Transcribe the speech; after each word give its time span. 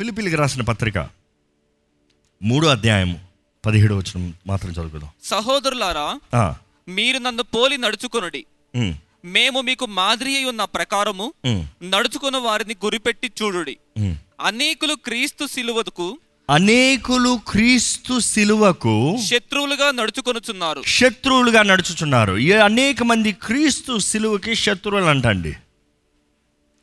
ఫిలిపిలికి 0.00 0.36
రాసిన 0.36 0.62
పత్రిక 0.62 0.98
మూడో 2.42 2.68
అధ్యాయం 2.68 3.16
పదిహేడు 3.66 3.94
వచ్చిన 3.94 4.32
మాత్రం 4.46 4.72
చదువుకుందాం. 4.72 5.08
సహోదరులారా 5.22 6.56
మీరు 6.88 7.18
నన్ను 7.18 7.42
పోలి 7.42 7.78
నడుచుకొనుడి. 7.78 8.44
మేము 9.24 9.60
మీకు 9.60 9.86
మాదిరి 9.86 10.36
అయి 10.36 10.44
ఉన్న 10.44 10.64
ప్రకారము 10.64 11.32
నడుచుకున్న 11.82 12.36
వారిని 12.36 12.76
గురిపెట్టి 12.84 13.32
చూడుడి. 13.42 13.76
అనేకులు 14.40 14.94
క్రీస్తు 14.94 15.46
సిలువకు 15.46 16.18
అనేకులు 16.50 17.40
క్రీస్తు 17.48 18.20
శిలువకు 18.20 19.18
శత్రువులుగా 19.30 19.90
నడుచుకొనుచున్నారు. 19.90 20.82
శత్రువులుగా 20.86 21.62
నడుచుచున్నారు. 21.62 22.32
అనేక 22.64 23.02
మంది 23.02 23.32
క్రీస్తు 23.32 23.98
శిలువకి 23.98 24.54
శత్రువులు 24.54 25.04
అంటండి 25.04 25.56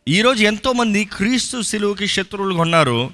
ఈరోజు 0.08 0.44
ఎంతోమంది 0.44 1.06
క్రీస్తు 1.06 1.62
శిలువకి 1.62 2.08
శత్రువులుగా 2.08 2.62
ఉన్నారు 2.62 3.12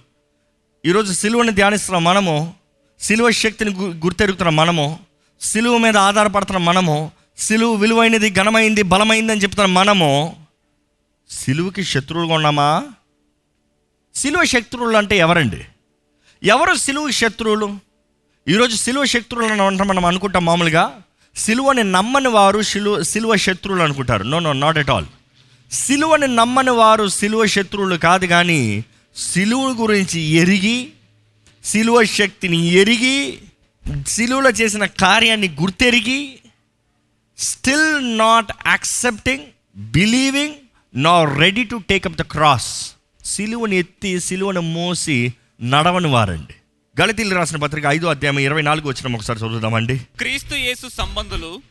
ఈరోజు 0.85 1.13
సిలువని 1.13 1.51
ధ్యానిస్తున్న 1.51 1.97
మనము 1.97 2.53
సిలువ 2.99 3.31
శక్తిని 3.31 3.71
గు- 3.71 4.05
గుర్తెరుగుతున్న 4.05 4.49
మనము 4.49 4.99
సిలువ 5.41 5.77
మీద 5.77 5.97
ఆధారపడుతున్న 5.97 6.57
మనము 6.57 7.11
సిలువు 7.37 7.75
విలువైనది 7.75 8.29
ఘనమైంది 8.31 8.81
బలమైంది 8.81 9.31
అని 9.31 9.41
చెప్తున్న 9.41 9.65
మనము 9.65 10.35
సిలువుకి 11.29 11.83
శత్రువులుగా 11.83 12.33
ఉన్నామా 12.33 12.87
సిలువ 14.15 14.43
శత్రువులు 14.43 14.97
అంటే 14.97 15.17
ఎవరండి? 15.17 15.65
ఎవరు 16.43 16.75
సిలువు 16.75 17.09
శత్రువులు? 17.09 17.77
ఈరోజు 18.47 18.75
సిలువ 18.75 19.05
శత్రువులు 19.05 19.63
అంటే 19.63 19.83
మనం 19.83 20.05
అనుకుంటాం 20.05 20.45
మామూలుగా. 20.45 21.01
సిలువని 21.35 21.83
నమ్మని 21.83 22.27
వారు 22.27 22.61
సిలువ 22.61 23.01
సిలువ 23.01 23.35
శత్రువులు 23.35 23.83
అనుకుంటారు. 23.83 24.23
No 24.23 24.39
no 24.39 24.53
not 24.53 24.77
at 24.77 24.89
all 24.89 25.05
సిలువని 25.71 26.27
నమ్మని 26.27 26.69
వారు 26.69 27.07
సిలువ 27.07 27.45
శత్రువులు 27.45 27.95
కాదు 27.95 28.25
కానీ 28.25 28.85
సిలువ 29.15 29.73
గురించి 29.81 30.19
ఎరిగి 30.19 30.89
సిలువ 31.63 32.03
శక్తిని 32.03 32.67
ఎరిగి 32.67 33.37
సిలువలో 34.07 34.49
చేసిన 34.49 34.85
కార్యాన్ని 34.85 35.49
గుర్తెరిగి 35.49 36.39
స్టిల్ 37.37 38.17
నాట్ 38.17 38.51
యాక్సెప్టింగ్ 38.67 39.43
బిలీవింగ్ 39.77 40.53
నా 40.95 41.23
ready 41.23 41.63
to 41.63 41.81
take up 41.89 42.15
the 42.15 42.21
cross 42.21 42.95
సిలువను 43.25 43.73
ఎత్తి 43.73 44.19
సిలువను 44.19 44.61
మోసి 44.61 45.33
నడవని 45.61 46.07
వారండి. 46.07 46.55
గళితీలు 47.01 47.35
రాసిన 47.35 47.57
పత్రిక 47.57 47.85
ఐదో 47.85 48.07
అధ్యాయం 48.07 48.39
ఇరవై 48.39 48.61
నాలుగు 48.61 48.87
వచ్చిన 48.87 49.15
ఒకసారి 49.15 49.39
చదువుదామండి. 49.39 49.97
క్రీస్తు 49.97 50.55
యేసు 50.55 50.89
సంబంధులు 50.97 51.61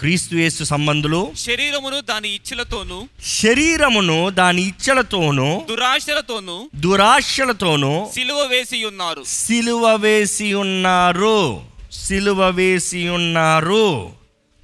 క్రీస్తు 0.00 0.34
యేసు 0.34 0.64
సంబంధులు 0.64 1.32
శరీరమును 1.36 2.00
దాని 2.00 2.28
ఇచ్ఛలతోనూ 2.28 3.08
శరీరమును 3.24 4.30
దాని 4.30 4.62
ఇచ్చలతోనూ 4.62 5.62
దురాశలతోనూ 5.68 6.70
దురాశలతోనూ 6.76 8.10
సిలువ 8.14 8.40
వేసి 8.50 8.84
ఉన్నారు. 8.84 9.24
సిలువ 9.26 9.94
వేసి 9.94 10.54
ఉన్నారు. 10.54 11.62
సిలువ 11.92 12.48
వేసి 12.48 13.08
ఉన్నారు. 13.08 14.12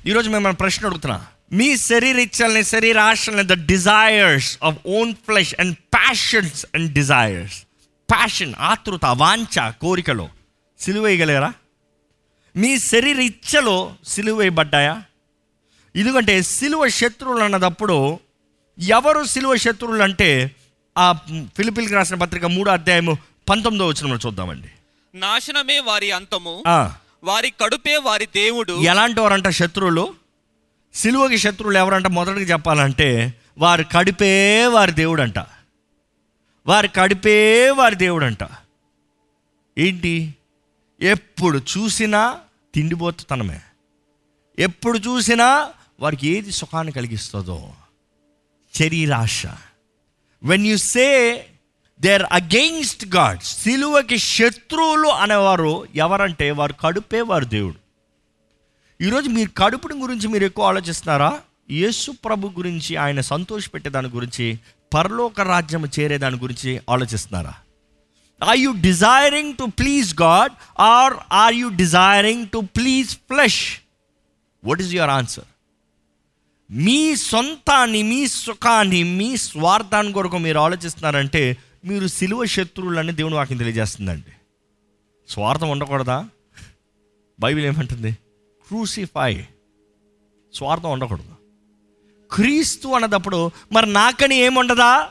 ఈరోజు 0.07 0.31
మిమ్మల్ని 0.31 0.57
ప్రశ్న 0.57 0.87
అడుగుతున్నా? 0.87 1.27
మీ 1.53 1.77
శరీర 1.77 2.19
ఇచ్చల్ని 2.19 2.64
శరీర 2.64 2.98
ఆశల్ని 2.98 3.42
the 3.42 3.67
desires 3.67 4.59
of 4.62 4.77
own 4.87 5.14
flesh 5.14 5.55
and 5.61 5.77
passions 5.77 6.67
and 6.75 6.92
desires 6.92 7.62
passion 8.11 8.55
ఆతృత 8.61 9.05
వాంఛ 9.05 9.70
కోరికలో. 9.70 10.29
సిలువ 10.81 11.05
వేయగలేరా 11.05 11.53
మీ 12.57 12.79
శరీర 12.79 13.20
ఇచ్చలో 13.20 13.95
సిలువ 14.07 14.37
వేయబడ్డాయా? 14.39 15.03
ఎందుకంటే 15.97 16.42
సిలువ 16.42 16.89
శత్రువులు 16.89 17.44
అన్నదప్పుడు 17.44 18.19
ఎవరు 18.78 19.25
సిలువ 19.25 19.56
శత్రువులు 19.56 20.02
అంటే 20.02 20.50
ఆ 20.98 21.12
ఫిలిపిల్కి 21.56 21.94
రాసిన 21.94 22.16
పత్రిక 22.16 22.44
మూడో 22.44 22.72
అధ్యాయము 22.72 23.19
పంతొమ్మిదో 23.48 23.86
వచ్చిన 23.86 24.19
చూద్దామండి. 24.27 24.70
నాశనమే 25.14 25.78
వారి 25.78 26.11
అంతము 26.11 26.62
వారి 27.24 27.50
కడుపే 27.61 27.97
వారి 27.97 28.27
దేవుడు. 28.27 28.72
ఎలాంటి 28.72 29.20
వారంట 29.20 29.48
శత్రువులు? 29.48 30.14
సిలువకి 30.94 31.39
శత్రువులు 31.39 31.79
ఎవరంట? 31.79 32.07
మొదటికి 32.07 32.52
చెప్పాలంటే 32.52 33.34
వారి 33.58 33.84
కడిపే 33.92 34.67
వారి 34.67 34.92
దేవుడు 34.92 35.23
అంట 35.23 35.39
వారి 36.67 36.89
కడిపే 36.89 37.70
వారి 37.70 37.95
దేవుడు 37.95 38.24
అంట 38.24 38.42
ఏంటి? 39.78 40.34
ఎప్పుడు 41.01 41.58
చూసినా 41.58 42.36
తిండిపోతుతనమే. 42.74 43.61
ఎప్పుడు 44.58 44.98
చూసినా 44.98 45.68
వారికి 46.01 46.29
ఏది 46.29 46.52
సుఖాన్ని 46.52 46.92
కలిగిస్తుందో 46.92 47.73
శరీరాశ. 48.74 49.46
When 50.42 50.67
you 50.67 50.77
say 50.77 51.07
they're 52.01 52.23
against 52.33 53.17
God 53.17 53.40
సిలువకి 53.40 54.18
శత్రువులు 54.18 55.08
అనేవారు 55.08 55.86
ఎవరంటే 55.95 56.51
వారు 56.51 56.73
కడుపే 56.73 57.20
వారు 57.20 57.45
దేవుడు. 57.45 57.74
ఈరోజు 59.05 59.29
మీరు 59.29 59.51
కడుపుని 59.51 60.01
గురించి 60.01 60.29
మీరు 60.29 60.45
ఎక్కువ 60.45 60.64
ఆలోచిస్తున్నారా? 60.64 61.40
యేసు 61.70 62.11
ప్రభు 62.11 62.46
గురించి 62.48 62.96
ఆయన 62.96 63.20
సంతోషపెట్టే 63.20 63.90
దాని 63.90 64.08
గురించి 64.08 64.58
పరలోక 64.95 65.40
రాజ్యం 65.40 65.84
చేరే 66.01 66.18
దాని 66.18 66.39
గురించి 66.39 66.80
ఆలోచిస్తున్నారా? 66.90 67.55
Are 68.48 68.58
you 68.58 68.70
desiring 68.70 69.55
to 69.55 69.64
please 69.64 70.23
God 70.23 70.80
are 70.80 71.14
are 71.33 71.55
you 71.55 71.68
desiring 71.68 72.48
to 72.48 72.58
please 72.58 73.11
flesh 73.11 73.80
what 74.64 74.80
is 74.80 74.95
your 74.95 75.11
answer 75.11 75.45
మీ 76.70 77.16
సొంతాన్ని 77.16 78.02
మీ 78.02 78.27
సుఖాన్ని 78.27 79.02
మీ 79.02 79.36
స్వార్థాన్ని 79.36 80.12
కొరకు 80.12 80.38
మీరు 80.38 80.58
ఆలోచిస్తున్నారంటే 80.58 81.56
మీరు 81.84 82.06
సిలువ 82.06 82.44
శత్రువులని 82.44 83.12
దేవుని 83.12 83.34
వాక్యం 83.34 83.58
తెలియజేస్తుందండి. 83.58 84.32
స్వార్థం 85.28 85.70
ఉండకూడదా? 85.70 86.28
బైబిల్ 87.40 87.66
ఏమంటుంది? 87.66 88.12
క్రూసిఫై. 88.68 89.44
స్వార్థం 90.54 90.90
ఉండకూడదు. 90.90 91.34
క్రీస్తు 92.32 92.88
అన్నదప్పుడు 92.88 93.50
మరి 93.72 93.92
నాకని 93.92 94.36
ఏముండదా? 94.36 95.08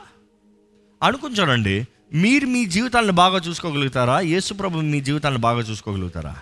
అనుకుని 1.02 1.34
చూడండి. 1.34 1.86
మీరు 2.14 2.46
మీ 2.46 2.64
జీవితాలను 2.64 3.12
బాగా 3.12 3.38
చూసుకోగలుగుతారా? 3.38 4.20
యేసుప్రభు 4.20 4.78
మీ 4.78 5.00
జీవితాలను 5.00 5.38
బాగా 5.38 5.60
చూసుకోగలుగుతారా? 5.60 6.36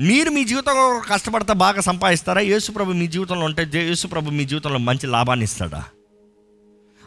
మీరు 0.00 0.30
మీ 0.30 0.44
జీవితంలో 0.44 1.02
కష్టపడితే 1.08 1.52
బాగా 1.52 1.80
సంపాదిస్తారా? 1.80 2.40
యేసుప్రభు 2.40 2.92
మీ 2.92 3.06
జీవితంలో 3.06 3.44
ఉంటే 3.44 3.70
యేసుప్రభు 3.74 4.30
మీ 4.30 4.44
జీవితంలో 4.44 4.78
మంచి 4.78 5.06
లాభాన్ని 5.06 5.44
ఇస్తాడా? 5.44 5.84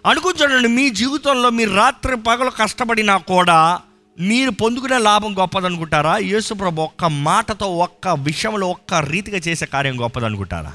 అనుకుని 0.05 0.67
మీ 0.67 0.89
జీవితంలో 0.89 1.49
మీరు 1.49 1.71
రాత్రి 1.71 2.17
పగలు 2.17 2.49
కష్టపడినా 2.49 3.17
కూడా 3.17 3.81
మీరు 4.19 4.51
పొందుకునే 4.51 4.97
లాభం 4.97 5.39
గొప్పదనుకుంటారా? 5.39 6.17
యేసుప్రభు 6.17 6.81
ఒక్క 6.81 7.05
మాటతో 7.05 7.77
ఒక్క 7.77 8.07
విషయంలో 8.07 8.67
ఒక్క 8.67 8.93
రీతిగా 8.93 9.37
చేసే 9.37 9.65
కార్యం 9.65 10.01
గొప్పదనుకుంటారా? 10.01 10.73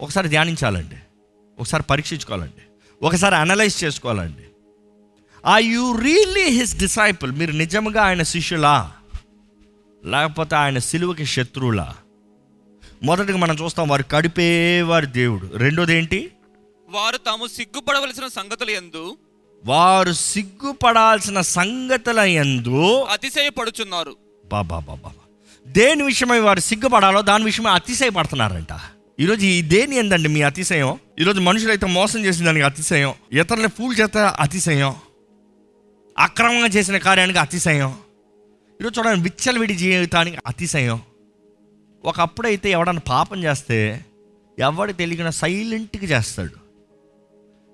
ఒకసారి 0.00 0.28
ధ్యానించాలండి. 0.28 0.96
ఒకసారి 1.58 1.82
పరీక్షించుకోవాలండి. 1.82 2.62
ఒకసారి 3.02 3.34
అనలైజ్ 3.34 3.84
చేసుకోవాలండి. 3.84 4.44
ఆ 5.46 5.58
యు 5.58 5.96
రియల్లీ 5.96 6.44
హిస్ 6.44 6.78
డిసైపుల్ 6.78 7.32
మీరు 7.32 7.52
నిజంగా 7.52 8.02
ఆయన 8.02 8.22
శిష్యులా? 8.22 8.92
లేకపోతే 10.04 10.56
ఆయన 10.56 10.78
సిలువకి 10.78 11.26
శత్రువులా? 11.26 11.94
మొదటిగా 13.02 13.38
మనం 13.38 13.56
చూస్తాం 13.62 13.88
వారు 13.88 14.04
కడిపే 14.10 14.82
వారి 14.82 15.06
దేవుడు. 15.06 15.50
రెండోది 15.56 15.94
ఏంటి 15.94 16.30
వారు 16.88 17.16
తాము 17.16 17.46
సిగ్గుపడవలసిన 17.46 18.26
సంగతులు 18.26 18.70
ఎందు 18.70 19.16
వారు 19.64 20.12
సిగ్గుపడాల్సిన 20.12 21.40
సంగతుల 21.40 22.18
ఎందు 22.18 23.02
అతిశయపడుచున్నారు. 23.02 24.16
బాబా 24.46 24.78
బాబా 24.78 25.10
దేని 25.66 26.02
విషయమై 26.02 26.38
వారు 26.38 26.60
సిగ్గుపడాలో 26.60 27.22
దాని 27.22 27.44
విషయమై 27.44 27.72
అతిశయపడుతున్నారంట. 27.72 28.80
ఈరోజు 29.20 29.40
ఈ 29.40 29.62
దేని 29.62 29.96
ఎందండి 29.96 30.28
మీ 30.28 30.42
అతిశయం? 30.42 30.98
ఈరోజు 31.20 31.40
మనుషులైతే 31.40 31.86
మోసం 31.86 32.24
చేసిన 32.24 32.44
దానికి 32.44 32.64
అతిశయం. 32.64 33.14
ఇతరులని 33.32 33.68
ఫూల్ 33.68 34.00
చేత 34.00 34.16
అతిశయం. 34.16 34.94
అక్రమంగా 36.18 36.66
చేసిన 36.66 36.96
కార్యానికి 36.98 37.38
అతిశయం. 37.38 37.94
ఈరోజు 38.82 39.00
చూడండి 39.00 39.22
విచ్చలవిడి 39.22 39.74
జీవితానికి 39.74 40.38
అతిశయం. 40.46 41.00
ఒకప్పుడైతే 42.04 42.70
ఎవడన్నా 42.70 43.02
పాపం 43.08 43.44
చేస్తే 43.44 44.04
ఎవడు 44.58 44.92
తెలియన 44.92 45.30
సైలెంట్గా 45.30 46.02
చేస్తాడు. 46.02 46.52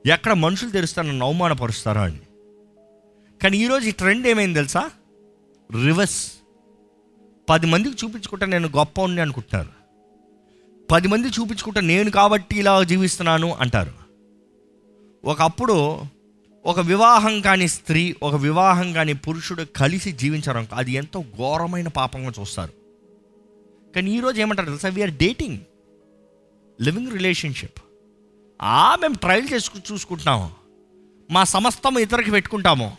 ఎక్కడ 0.08 0.32
మనుషులు 0.32 0.70
తెరుస్తారో 0.70 1.08
నన్ను 1.08 1.26
అవమానపరుస్తారో 1.26 2.00
అని. 2.00 2.20
కానీ 3.42 3.58
ఈరోజు 3.58 3.88
ఈ 3.88 3.90
ట్రెండ్ 3.90 4.26
ఏమైంది 4.26 4.54
తెలుసా? 4.54 4.90
రివర్స్. 5.84 6.32
పది 7.50 7.66
మందికి 7.66 7.96
చూపించుకుంటే 8.04 8.46
నేను 8.46 8.68
గొప్ప 8.68 9.00
ఉండి 9.00 9.20
అనుకుంటున్నారు 9.20 9.70
పది 10.90 11.08
మంది 11.08 11.28
చూపించుకుంటే 11.28 11.80
నేను 11.80 12.10
కాబట్టి 12.10 12.58
ఇలా 12.58 12.82
జీవిస్తున్నాను 12.82 13.54
అంటారు. 13.54 13.92
ఒకప్పుడు 15.24 16.00
ఒక 16.68 16.80
వివాహం 16.80 17.40
కాని 17.40 17.68
స్త్రీ 17.68 18.16
ఒక 18.22 18.34
వివాహం 18.34 18.92
కాని 18.92 19.14
పురుషుడు 19.14 19.62
కలిసి 19.62 20.12
జీవించడం 20.12 20.66
అది 20.72 20.92
ఎంతో 20.92 21.20
ఘోరమైన 21.20 21.88
పాపంగా 21.88 22.32
చూస్తారు. 22.40 22.72
కానీ 23.94 24.16
ఈరోజు 24.16 24.40
ఏమంటారు 24.40 24.66
తెలుసా? 24.66 24.88
వీఆర్ 24.88 25.10
డేటింగ్ 25.10 25.58
లివింగ్ 26.82 27.12
రిలేషన్షిప్ 27.12 27.82
ఆ 28.62 28.94
మేము 28.94 29.14
ట్రయల్ 29.14 29.48
చేసుకు 29.52 29.78
చూసుకుంటున్నాము. 29.92 30.50
మా 31.30 31.44
సమస్తం 31.44 31.98
ఇతరికి 31.98 32.30
పెట్టుకుంటాము. 32.30 32.96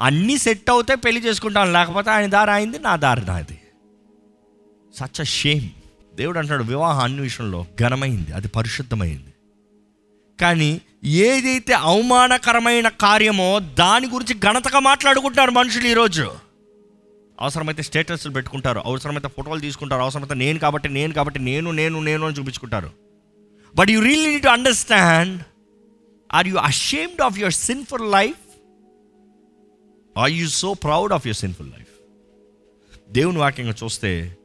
అన్నీ 0.00 0.38
సెట్ 0.38 0.70
అవుతే 0.70 0.94
పెళ్ళి 0.94 1.24
చేసుకుంటాం 1.24 1.72
లేకపోతే 1.72 2.10
ఆయన 2.10 2.30
దారి 2.30 2.50
అయింది 2.50 2.78
నా 2.78 2.96
దారి 2.96 3.26
నాది. 3.26 3.60
సచ్ 4.94 5.20
అ 5.20 5.22
షేమ్ 5.22 5.68
దేవుడు 6.16 6.38
అంటాడు 6.38 6.62
వివాహ 6.62 7.04
అన్వేషణలో 7.04 7.66
ఘనమైంది 7.80 8.32
అది 8.32 8.48
పరిశుద్ధమైంది. 8.48 9.34
కానీ 10.40 10.80
ఏదైతే 11.04 11.72
అవమానకరమైన 11.72 12.88
కార్యమో 12.88 13.58
దాని 13.58 14.06
గురించి 14.06 14.34
ఘనతగా 14.40 14.78
మాట్లాడుకుంటున్నారు 14.78 15.50
మనుషులు 15.50 15.86
ఈరోజు. 15.86 16.30
అవసరమైతే 17.40 17.82
స్టేటస్లు 17.82 18.32
పెట్టుకుంటారు 18.32 18.78
అవసరమైతే 18.78 19.28
ఫోటోలు 19.28 19.60
తీసుకుంటారు 19.60 20.02
అవసరమైతే 20.02 20.34
నేను 20.34 20.58
కాబట్టి 20.58 20.88
నేను 20.88 21.12
కాబట్టి 21.12 21.38
నేను 21.38 21.70
నేను 21.70 22.00
నేను 22.00 22.26
అని 22.26 22.36
చూపించుకుంటారు. 22.36 22.90
But 23.76 23.90
you 23.90 24.00
real 24.00 24.24
need 24.24 24.42
to 24.42 24.48
understand 24.48 25.42
are 26.32 26.48
you 26.48 26.56
ashamed 26.56 27.22
of 27.22 27.38
your 27.38 27.52
sinful 27.52 28.12
life 28.12 28.36
are 30.18 30.30
you 30.30 30.48
so 30.48 30.74
proud 30.74 31.12
of 31.12 31.26
your 31.26 31.36
sinful 31.36 31.70
life 31.70 31.86
దేవుని 33.10 33.38
వాక్యంగా 33.38 33.74
చూస్తే 33.84 34.36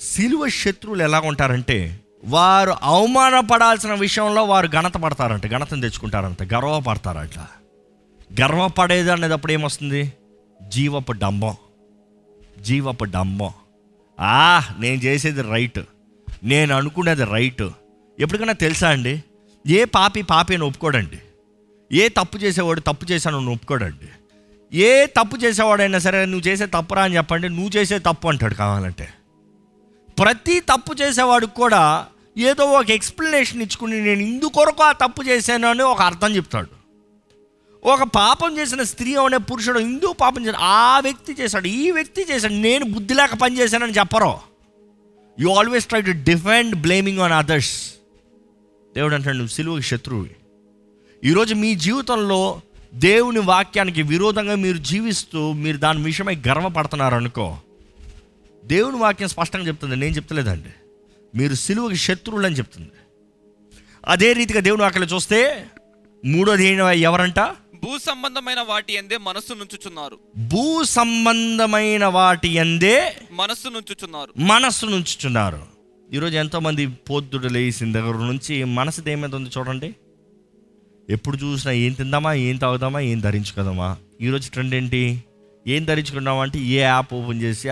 సిలువ 0.00 0.48
శత్రువులు 0.48 1.02
ఎలా 1.02 1.20
ఉంటారంటే 1.20 2.00
వారు 2.24 2.74
అవమానపడాల్సిన 2.82 3.94
విషయంలో 3.94 4.44
వారు 4.44 4.66
ఘనత 4.66 4.94
పడతారంట 4.94 5.46
ఘనతను 5.46 5.80
తెచ్చుకుంటారంట 5.80 6.42
గర్వపడతారంట 6.42 7.38
గర్వపడేది 8.40 8.42
గర్వపడేది 8.42 9.10
అనేటప్పుడు 9.10 9.52
ఏమొస్తుంది? 9.52 10.12
జీవపు 10.62 11.12
డంబం 11.12 11.54
జీవపు 12.60 13.04
డంబం. 13.04 13.50
ఆ 14.20 14.62
నేను 14.80 14.94
చేసేది 14.94 15.42
రైట్ 15.42 15.78
నేను 16.44 16.74
అనుకునేది 16.74 17.24
రైట్. 17.24 17.62
ఎప్పటికైనా 18.20 18.52
తెలుసా 18.52 18.88
అండి? 18.88 19.24
ఏ 19.66 19.84
పాపి 19.84 20.22
పాపి 20.22 20.54
అని 20.54 20.64
ఒప్పుకోడండి. 20.64 21.18
ఏ 21.92 22.08
తప్పు 22.08 22.38
చేసేవాడు 22.38 22.80
తప్పు 22.80 23.06
చేశాను 23.10 23.52
ఒప్పుకోడండి. 23.52 24.08
ఏ 24.78 25.06
తప్పు 25.06 25.36
చేసేవాడైనా 25.36 25.98
సరే 25.98 26.26
నువ్వు 26.26 26.48
చేసే 26.48 26.66
తప్పురా 26.66 27.02
అని 27.02 27.16
చెప్పండి 27.16 27.48
నువ్వు 27.48 27.68
చేసే 27.68 27.98
తప్పు 27.98 28.28
అంటాడు 28.28 28.54
కావాలంటే. 28.54 29.08
ప్రతి 30.18 30.60
తప్పు 30.60 31.02
చేసేవాడికి 31.02 31.54
కూడా 31.54 32.06
ఏదో 32.38 32.64
ఒక 32.64 32.90
ఎక్స్ప్లెనేషన్ 32.90 33.62
ఇచ్చుకుని 33.62 34.00
నేను 34.00 34.20
ఇందుకొరకు 34.20 34.82
ఆ 34.82 34.92
తప్పు 34.92 35.22
చేశాను 35.22 35.68
అని 35.68 35.82
ఒక 35.82 36.02
అర్థం 36.02 36.36
చెప్తాడు. 36.36 36.78
ఒక 37.84 38.02
పాపం 38.02 38.58
చేసిన 38.58 38.82
స్త్రీ 38.82 39.14
అనే 39.14 39.36
పురుషుడు 39.36 39.78
ఇందుకు 39.78 40.12
పాపం 40.12 40.42
చేశాడు. 40.42 40.56
ఆ 40.56 41.00
వ్యక్తి 41.00 41.36
చేశాడు 41.40 41.66
ఈ 41.66 41.90
వ్యక్తి 41.90 42.26
చేశాడు. 42.30 42.52
నేను 42.52 42.84
బుద్ధి 42.84 43.14
లేక 43.14 43.34
పని 43.34 43.58
చేశానని 43.58 43.92
చెప్పరు. 43.92 44.34
You 45.40 45.48
always 45.48 45.86
try 45.86 46.02
to 46.02 46.10
defend 46.10 46.74
blaming 46.74 47.18
on 47.18 47.32
others 47.32 47.92
దేవుడు 48.94 49.14
అంటాడు 49.14 49.36
నువ్వు 49.36 49.54
సిలువకి 49.54 49.82
శత్రువు. 49.82 50.26
ఈరోజు 51.24 51.54
మీ 51.54 51.74
జీవితంలో 51.74 52.60
దేవుని 52.94 53.38
వాక్యానికి 53.38 54.02
విరోధంగా 54.02 54.54
మీరు 54.54 54.76
జీవిస్తూ 54.76 55.52
మీరు 55.52 55.76
దాని 55.76 56.02
విషయమై 56.02 56.36
గర్వపడుతున్నారనుకో 56.48 57.56
దేవుని 58.68 58.96
వాక్యం 58.96 59.28
స్పష్టంగా 59.28 59.66
చెప్తుంది 59.66 59.96
నేను 59.96 60.16
చెప్తలేదండి. 60.16 60.68
మీరు 61.38 61.54
సిలువకి 61.54 61.96
శత్రువులు 61.96 62.46
అని 62.46 62.56
చెప్తుంది. 62.56 62.90
అదే 64.06 64.32
రీతిగా 64.32 64.60
దేవుని 64.60 64.82
వాక్యం 64.82 65.02
చూస్తే 65.02 65.66
మూడోది 66.24 66.66
ఎవరంట? 67.00 67.40
భూ 67.84 67.98
సంబంధమైన 67.98 68.60
వాటి 68.60 68.92
ఎందే 68.92 69.16
మనస్సు 69.16 69.54
నుంచుచున్నారు. 69.54 70.18
భూ 70.38 70.84
సంబంధమైన 70.84 72.04
వాటి 72.04 72.58
అందే 72.58 73.16
మనస్సు 73.30 73.68
నుంచుచున్నారు. 73.68 74.34
మనస్సు 74.38 74.86
నుంచుచున్నారు. 74.86 75.66
ఈరోజు 76.12 76.36
ఎంతోమంది 76.36 76.86
పొద్దుడు 76.86 77.48
లేచిన 77.48 77.92
దగ్గర 77.92 78.16
నుంచి 78.16 78.64
మనసు 78.64 79.00
దేని 79.00 79.22
మీద 79.22 79.34
ఉంది 79.34 79.50
చూడండి. 79.58 79.94
ఎప్పుడు 81.10 81.36
చూసినా 81.36 81.72
ఏం 81.72 81.92
తిందామా 81.92 82.32
ఏం 82.32 82.56
తాగుదామా 82.56 83.00
ఏం 83.00 83.20
ధరించుకుందామా? 83.20 83.96
ఈరోజు 84.20 84.50
ట్రెండ్ 84.50 84.74
ఏంటి? 84.74 85.24
ఏం 85.66 85.84
ధరించుకుందామా 85.84 86.42
అంటే 86.42 86.58
ఏ 86.58 86.78
యాప్ 86.78 87.14
ఓపెన్ 87.14 87.42
చేసి 87.42 87.68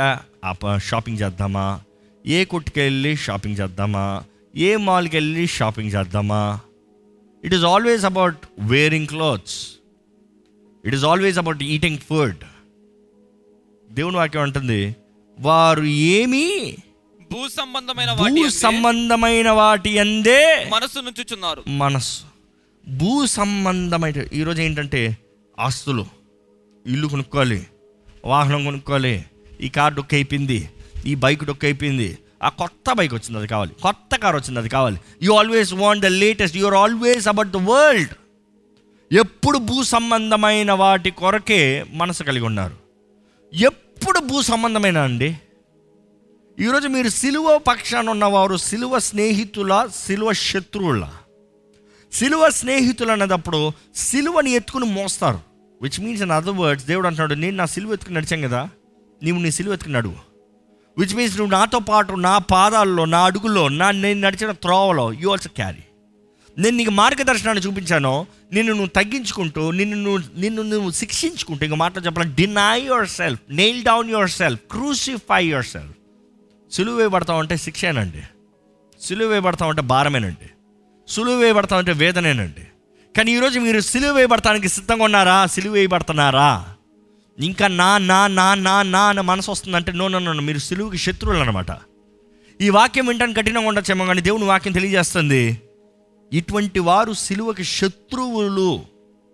షాపింగ్ 0.78 1.18
చేద్దామా? 1.18 1.80
ఏ 2.26 2.44
కొట్టుకు 2.44 2.80
వెళ్ళి 2.80 3.16
షాపింగ్ 3.16 3.56
చేద్దామా? 3.58 4.24
ఏ 4.56 4.76
మాల్కి 4.76 5.16
వెళ్ళి 5.16 5.46
షాపింగ్ 5.46 5.92
చేద్దామా? 5.92 6.60
It 7.44 7.54
is 7.54 7.64
always 7.64 8.04
about 8.04 8.38
wearing 8.58 9.06
clothes 9.06 9.68
it 10.84 10.94
is 10.94 11.04
always 11.04 11.38
about 11.38 11.62
eating 11.62 11.98
food 11.98 12.36
దేవుని 13.90 14.16
వాక్యం 14.16 14.42
అంటుంది 14.42 14.96
వారు 15.38 15.82
ఏమీ 15.84 16.76
భూ 17.32 17.48
సంబంధమైన 17.48 18.14
భూ 18.14 18.22
వాటి 18.22 18.50
సంబంధమైన 18.50 19.50
వాటి 19.50 19.98
అందే 19.98 20.68
మనస్సు 20.68 20.98
నుంచుచున్నారు. 20.98 21.62
మనస్సు. 21.68 22.24
భూ 22.90 23.26
సంబంధమైన 23.26 24.26
ఈరోజు 24.32 24.62
ఏంటంటే 24.62 25.18
ఆస్తులు. 25.58 26.06
ఇల్లు 26.86 27.08
కొనుక్కోవాలి 27.08 27.66
వాహనం 28.24 28.64
కొనుక్కోవాలి 28.64 29.24
ఈ 29.60 29.68
కార్ 29.68 29.94
డొక్క 29.94 30.14
అయిపోయింది. 30.14 30.70
ఈ 31.06 31.14
బైక్ 31.14 31.44
డొక్క 31.44 31.64
అయిపోయింది. 31.64 32.18
ఆ 32.42 32.48
కొత్త 32.48 32.92
బైక్ 32.92 33.14
వచ్చింది 33.14 33.38
అది 33.38 33.48
కావాలి. 33.48 33.70
కొత్త 33.82 34.16
కార్ 34.16 34.36
వచ్చింది 34.36 34.58
అది 34.58 34.68
కావాలి. 34.68 35.00
You 35.22 35.34
always 35.34 35.72
want 35.72 36.02
the 36.02 36.06
latest 36.06 36.56
you're 36.56 36.74
always 36.74 37.28
about 37.28 37.48
the 37.48 37.56
world 37.56 38.10
ఎప్పుడు 39.12 39.58
భూ 39.58 39.82
సంబంధమైన 39.82 40.72
వాటి 40.72 41.10
కొరకే 41.10 41.84
మనసు 41.92 42.22
కలిగి 42.22 42.44
ఉన్నారు. 42.44 42.74
ఎప్పుడు 43.54 44.18
భూ 44.18 44.42
సంబంధమైన 44.42 44.98
అండి? 44.98 45.38
ఈరోజు 46.60 46.88
మీరు 46.88 47.08
సిలువ 47.08 47.58
పక్షాన 47.58 48.10
ఉన్నవారు 48.10 48.56
సిలువ 48.56 48.98
స్నేహితుల 48.98 49.88
సిలువ 50.06 50.32
శత్రువుల. 50.32 51.08
సిలువ 52.12 52.50
స్నేహితులు 52.50 53.12
అన్నదప్పుడు 53.12 53.72
సిలువని 53.96 54.50
ఎత్తుకుని 54.50 54.84
మోస్తారు. 54.84 55.40
Which 55.82 56.00
means 56.00 56.22
in 56.22 56.30
other 56.30 56.54
words 56.54 56.86
దేవుడు 56.86 57.06
అంటున్నాడు 57.06 57.34
నేను 57.34 57.56
నా 57.56 57.66
సిలువ 57.66 57.92
ఎత్తుకుని 57.92 58.16
నడిచాం 58.16 58.42
కదా. 58.42 58.68
నీవు 59.22 59.38
నీ 59.38 59.50
సిలువ 59.50 60.14
విచ్ 60.98 61.14
మీన్స్ 61.14 61.38
నువ్వు 61.38 61.52
నాతో 61.52 61.78
పాటు 61.78 62.12
నా 62.12 62.38
పాదాల్లో 62.38 63.04
నా 63.04 63.24
అడుగుల్లో 63.24 63.68
నా 63.68 63.90
నేను 63.90 64.20
నడిచిన 64.20 64.52
త్రోవలో 64.52 65.12
యు 65.12 65.28
ఆల్సో 65.28 65.50
క్యారీ 65.56 65.82
నేను 66.58 66.76
నీకు 66.76 66.90
మార్గదర్శనాన్ని 66.90 67.62
చూపించాను 67.62 68.26
నిన్ను 68.52 68.72
నువ్వు 68.72 68.88
తగ్గించుకుంటూ 68.88 69.70
నిన్ను 69.70 69.96
నువ్వు 69.96 70.40
నిన్ను 70.40 70.62
నువ్వు 70.62 70.90
శిక్షించుకుంటూ 70.90 71.66
ఇంక 71.66 71.74
మాట 71.74 72.06
చెప్పాలి 72.06 72.34
deny 72.34 72.80
yourself 73.08 73.40
nail 73.50 73.84
down 73.84 74.10
yourself 74.30 74.60
crucify 74.70 75.44
yourself 75.64 75.96
సులువు 76.72 76.96
వేయబడతాం 76.96 77.36
అంటే 77.36 77.56
శిక్షేనండి. 77.56 78.22
సులువు 79.00 79.30
వేయబడతాం 79.30 79.68
అంటే 79.68 79.82
భారమేనండి. 79.82 80.50
సులువు 81.08 81.36
వేయబడతాం 81.36 81.78
అంటే 81.78 81.92
వేదనేనండి. 81.92 82.66
కానీ 83.16 83.32
ఈరోజు 83.32 83.60
మీరు 83.60 83.80
సిలువ 83.80 84.12
వేయబడటానికి 84.12 84.68
సిద్ధంగా 84.68 85.04
ఉన్నారా? 85.04 85.46
సిలువ 85.46 85.72
వేయబడుతున్నారా? 85.72 86.75
ఇంకా 87.40 87.68
నా 87.68 87.98
నా 87.98 88.26
నా 88.26 88.54
నా 88.54 88.82
నా 88.82 89.08
అన్న 89.08 89.20
మనసు 89.20 89.50
వస్తుందంటే 89.50 89.92
నో 89.92 90.08
నో 90.08 90.18
నో 90.18 90.32
మీరు 90.32 90.58
సిలువుకి 90.58 90.96
శత్రువులు 90.96 91.40
అనమాట 91.40 91.66
ఈ 92.60 92.70
వాక్యం 92.70 93.06
వింటానికి 93.06 93.40
కఠినంగా 93.40 93.68
ఉండొచ్చేమో 93.68 94.06
కానీ 94.06 94.20
దేవుని 94.20 94.44
వాక్యం 94.44 94.72
తెలియజేస్తుంది. 94.72 95.60
ఇటువంటి 96.32 96.78
వారు 96.78 97.12
సిలువకి 97.12 97.64
శత్రువులు. 97.64 98.80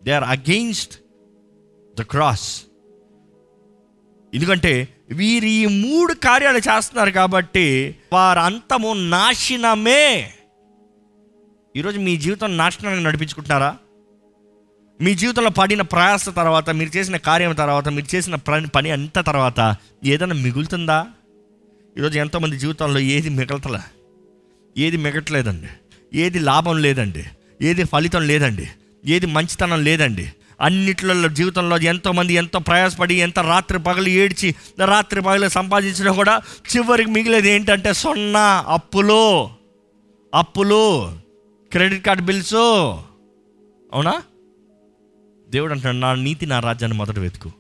They 0.05 0.11
are 0.11 0.25
against 0.25 0.95
the 1.99 2.03
cross 2.03 2.63
ఎందుకంటే 4.35 4.89
వీరు 5.11 5.45
ఈ 5.45 5.67
మూడు 5.67 6.15
కార్యాలు 6.15 6.59
చేస్తున్నారు 6.59 7.11
కాబట్టి 7.11 7.97
వారంతము 8.13 8.89
అంతము 8.89 9.11
నాశనమే. 9.11 10.33
ఈరోజు 11.77 11.99
మీ 11.99 12.17
జీవితం 12.17 12.57
నాశనానికి 12.57 13.05
నడిపించుకుంటున్నారా? 13.05 13.77
మీ 15.01 15.15
జీవితంలో 15.15 15.51
పడిన 15.51 15.83
ప్రయాస 15.83 16.29
తర్వాత 16.29 16.71
మీరు 16.71 16.97
చేసిన 16.97 17.17
కార్యం 17.17 17.53
తర్వాత 17.53 17.89
మీరు 17.89 18.17
చేసిన 18.17 18.35
పని 18.35 18.67
పని 18.67 18.91
అంత 18.91 19.27
తర్వాత 19.27 19.77
ఏదైనా 20.05 20.35
మిగులుతుందా? 20.35 21.07
ఈరోజు 21.99 22.19
ఎంతోమంది 22.19 22.59
జీవితంలో 22.59 23.01
ఏది 23.01 23.29
మిగలతలే? 23.29 23.79
ఏది 24.79 24.97
మిగట్లేదండి. 24.97 25.67
ఏది 26.19 26.39
లాభం 26.39 26.83
లేదండి. 26.83 27.25
ఏది 27.63 27.85
ఫలితం 27.85 28.27
లేదండి. 28.27 28.69
ఏది 29.07 29.27
మంచితనం 29.27 29.85
లేదండి. 29.85 30.33
అన్నిట్లలో 30.61 31.29
జీవితంలో 31.29 31.79
ఎంతోమంది 31.79 32.35
ఎంతో 32.35 32.59
ప్రయాసపడి 32.59 33.15
ఎంత 33.15 33.39
రాత్రి 33.39 33.79
పగలు 33.79 34.09
ఏడ్చి 34.09 34.55
రాత్రి 34.85 35.23
పగలు 35.23 35.49
సంపాదించినా 35.49 36.13
కూడా 36.13 36.41
చివరికి 36.77 37.11
మిగిలేది 37.11 37.51
ఏంటంటే 37.51 37.93
సున్నా 37.93 38.65
అప్పులు. 38.69 39.49
అప్పులు. 40.35 41.13
Credit 41.73 42.07
card 42.07 42.23
bills. 42.23 42.55
అవునా? 43.95 44.23
దేవుడు 45.53 45.73
అంటున్నాడు 45.73 45.97
నా 45.97 46.23
నీతి 46.23 46.47
నా 46.47 46.61
రాజ్యాన్ని 46.61 46.99
మొదట 46.99 47.19
వెతుకు. 47.19 47.53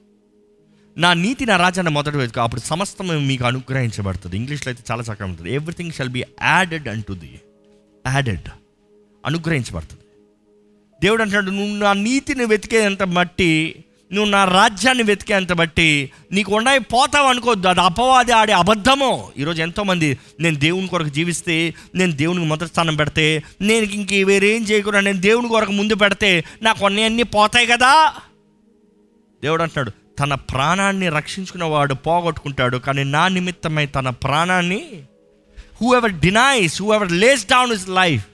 నా 0.98 1.14
నీతి 1.14 1.46
నా 1.46 1.56
రాజ్యాన్ని 1.56 1.94
మొదట 1.94 2.16
వెతుకు. 2.16 2.40
అప్పుడు 2.40 2.60
సమస్తం 2.60 3.26
మీకు 3.26 3.44
అనుగ్రహించబడుతుంది. 3.44 4.36
ఇంగ్లీష్లో 4.36 4.70
అయితే 4.70 4.84
చాలా 4.90 5.02
చక్కగా 5.02 5.26
ఉంటుంది. 5.26 5.54
Everything 5.54 5.92
shall 5.92 6.08
be 6.08 6.24
added 6.42 6.88
unto 6.88 7.12
the 7.12 7.40
added 8.06 8.48
అనుగ్రహించబడుతుంది. 9.26 10.02
దేవుడు 11.02 11.22
అంటున్నాడు 11.22 11.50
నువ్వు 11.50 11.76
నా 11.76 11.92
నీతిని 11.92 12.44
వెతికేంత 12.44 13.02
బట్టి 13.02 13.84
నువ్వు 14.12 14.30
నా 14.30 14.44
రాజ్యాన్ని 14.44 15.02
వెతికేంత 15.02 15.52
బట్టి 15.52 16.10
నీకు 16.32 16.56
ఉన్నాయి 16.56 16.78
పోతావు 16.78 17.26
అనుకోవద్దు. 17.26 17.68
అది 17.68 17.80
అపవాది 17.80 18.32
ఆడే 18.32 18.52
అబద్ధము. 18.52 19.32
ఈరోజు 19.36 19.62
ఎంతోమంది 19.62 20.18
నేను 20.40 20.56
దేవుని 20.56 20.88
కొరకు 20.88 21.08
జీవిస్తే 21.08 21.74
నేను 21.94 22.12
దేవునికి 22.12 22.46
మొదటి 22.46 22.66
స్థానం 22.66 22.96
పెడితే 22.96 23.42
నేను 23.60 23.84
ఇంక 23.84 24.26
వేరేం 24.26 24.62
చేయకుండా 24.62 25.00
నేను 25.00 25.20
దేవుని 25.20 25.48
కొరకు 25.48 25.72
ముందు 25.72 25.94
పెడితే 25.94 26.44
నాకు 26.62 26.84
అన్నీ 26.84 27.22
పోతాయి 27.22 27.66
కదా? 27.66 28.14
దేవుడు 29.42 29.62
అంటున్నాడు 29.62 29.92
తన 30.18 30.34
ప్రాణాన్ని 30.34 31.08
రక్షించుకున్నవాడు 31.08 31.94
పోగొట్టుకుంటాడు 31.94 32.76
కానీ 32.76 33.04
నా 33.04 33.28
నిమిత్తమై 33.28 33.86
తన 33.86 34.10
ప్రాణాన్ని 34.10 34.84
whoever 35.96 36.12
denies 36.12 36.82
whoever 36.94 37.12
lays 37.12 37.46
down 37.46 37.72
his 37.72 37.88
life 37.88 38.24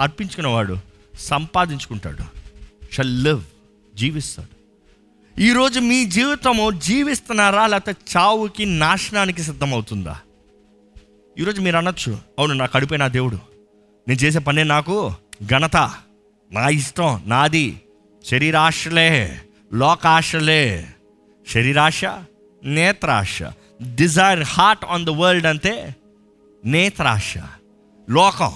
అర్పించుకున్నవాడు 0.00 0.76
సంపాదించుకుంటాడు 1.18 2.24
షల్ 2.94 3.24
లివ్ 3.24 3.42
జీవిస్తాడు. 3.96 4.57
ఈరోజు 5.40 5.80
మీ 5.80 6.04
జీవితము 6.04 6.70
జీవిస్తున్నారా 6.70 7.66
లేకపోతే 7.66 8.00
చావుకి 8.16 8.66
నాశనానికి 8.66 9.42
సిద్ధమవుతుందా? 9.42 10.20
ఈరోజు 11.38 11.60
మీరు 11.60 11.76
అనొచ్చు 11.76 12.18
అవును 12.38 12.54
నా 12.54 12.66
కడుపే 12.66 12.98
దేవుడు. 13.06 13.38
నేను 14.08 14.18
చేసే 14.18 14.38
పనే 14.38 14.64
నాకు 14.64 15.12
ఘనత 15.46 15.76
నా 16.52 16.68
ఇష్టం 16.68 17.22
నాది 17.26 17.80
శరీరాశలే 18.24 19.42
లోకాశలే. 19.74 20.88
శరీరాశ 21.52 22.04
నేత్రాశ. 22.64 23.42
Desire 23.94 24.42
heart 24.42 24.84
on 24.84 25.06
the 25.06 25.08
world 25.08 25.46
అంటే 25.46 25.96
నేత్రాశ. 26.64 27.34
లోకం 28.10 28.52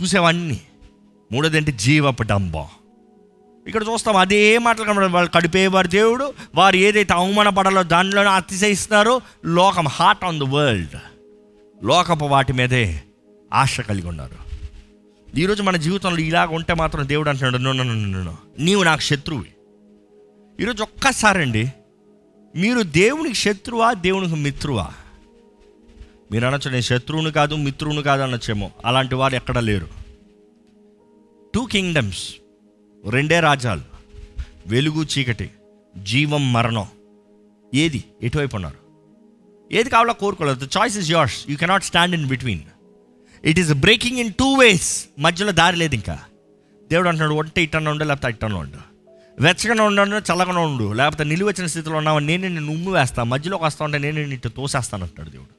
చూసేవన్నీ. 0.00 0.60
మూడోది 1.32 1.56
అంటే 1.56 1.72
జీవపు 1.72 2.22
డంబం. 2.22 2.66
ఇక్కడ 3.66 3.84
చూస్తాం 3.92 4.16
అదే 4.16 4.58
మాటలు 4.58 4.84
కనబడదు 4.84 5.12
వాళ్ళు 5.12 5.30
కడిపేవారు 5.30 5.86
దేవుడు. 5.86 6.34
వారు 6.54 6.76
ఏదైతే 6.76 7.12
అవమానపడాలో 7.12 7.82
దానిలోనే 7.82 8.28
అతిశయిస్తున్నారో 8.28 9.20
లోకం 9.44 9.86
హార్ట్ 9.88 10.24
ఆన్ 10.24 10.40
ద 10.40 10.42
వరల్డ్ 10.42 10.96
లోకపు 11.84 12.24
వాటి 12.24 12.52
మీదే 12.52 13.02
ఆశ 13.54 13.80
కలిగి 13.80 14.06
ఉన్నారు. 14.06 14.46
ఈరోజు 15.38 15.62
మన 15.62 15.76
జీవితంలో 15.76 16.18
ఇలాగ 16.18 16.48
ఉంటే 16.54 16.74
మాత్రం 16.74 17.08
దేవుడు 17.08 17.28
అంటున్నాడు 17.28 17.56
"నో, 17.56 18.36
నీవు 18.58 18.82
నాకు 18.82 19.00
శత్రువు. 19.00 19.44
ఈరోజు 20.60 20.82
ఒక్కసారండి 20.82 21.72
మీరు 22.56 22.82
దేవునికి 22.82 23.34
శత్రువా 23.34 23.92
దేవునికి 23.92 24.34
మిత్రువా? 24.34 24.88
మీరు 26.32 26.46
అనొచ్చు 26.46 26.70
నేను 26.70 26.82
శత్రువుని 26.82 27.32
కాదు 27.32 27.54
మిత్రువుని 27.54 28.02
కాదు 28.02 28.22
అనొచ్చేమో. 28.22 28.70
అలాంటి 28.84 29.14
వారు 29.14 29.34
ఎక్కడ 29.34 29.58
లేరు. 29.58 29.88
టూ 31.54 31.64
కింగ్డమ్స్ 31.64 32.34
రెండే 33.08 33.40
రాజ్యాలు. 33.40 33.82
వెలుగు 34.66 35.04
చీకటి 35.04 35.50
జీవం 36.02 36.52
మరణం. 36.52 36.86
ఏది? 37.74 38.04
ఎటువైపు 38.22 38.56
ఉన్నారు? 38.56 38.76
ఏది 39.72 39.90
కావాలో 39.90 40.12
కోరుకోలేదు. 40.12 40.68
Choice 40.78 40.98
is 40.98 41.10
yours 41.10 41.50
you 41.50 41.56
cannot 41.56 41.84
stand 41.84 42.14
in 42.14 42.26
between 42.26 42.60
it 43.44 43.58
is 43.58 43.72
breaking 43.72 44.18
in 44.18 44.32
two 44.32 44.54
ways 44.54 45.06
మధ్యలో 45.18 45.52
దారి 45.52 45.76
లేదు 45.76 45.94
ఇంకా. 45.94 46.18
దేవుడు 46.90 47.08
అంటున్నాడు 47.08 47.34
ఒంటే 47.34 47.62
ఇట్టన 47.62 47.88
ఉండు 47.88 48.04
లేకపోతే 48.04 48.28
ఇట్టన 48.28 48.52
ఉండు. 48.52 48.96
వెచ్చగా 49.42 49.82
ఉండు 49.82 50.00
చల్లగా 50.00 50.58
ఉండు. 50.58 50.92
లేకపోతే 50.92 51.24
నిలువచ్చిన 51.24 51.66
స్థితిలో 51.66 51.96
ఉన్నావు 51.96 52.18
నేను 52.18 52.48
నిన్ను 52.48 52.72
ఉమ్ము 52.72 52.90
వేస్తా. 52.90 53.22
మధ్యలోకి 53.22 53.64
వస్తా 53.64 53.84
ఉంటే 53.84 53.98
నేను 53.98 54.20
నిన్ను 54.20 54.48
తోసేస్తాను 54.48 55.04
అంటాడు 55.04 55.30
దేవుడు. 55.30 55.55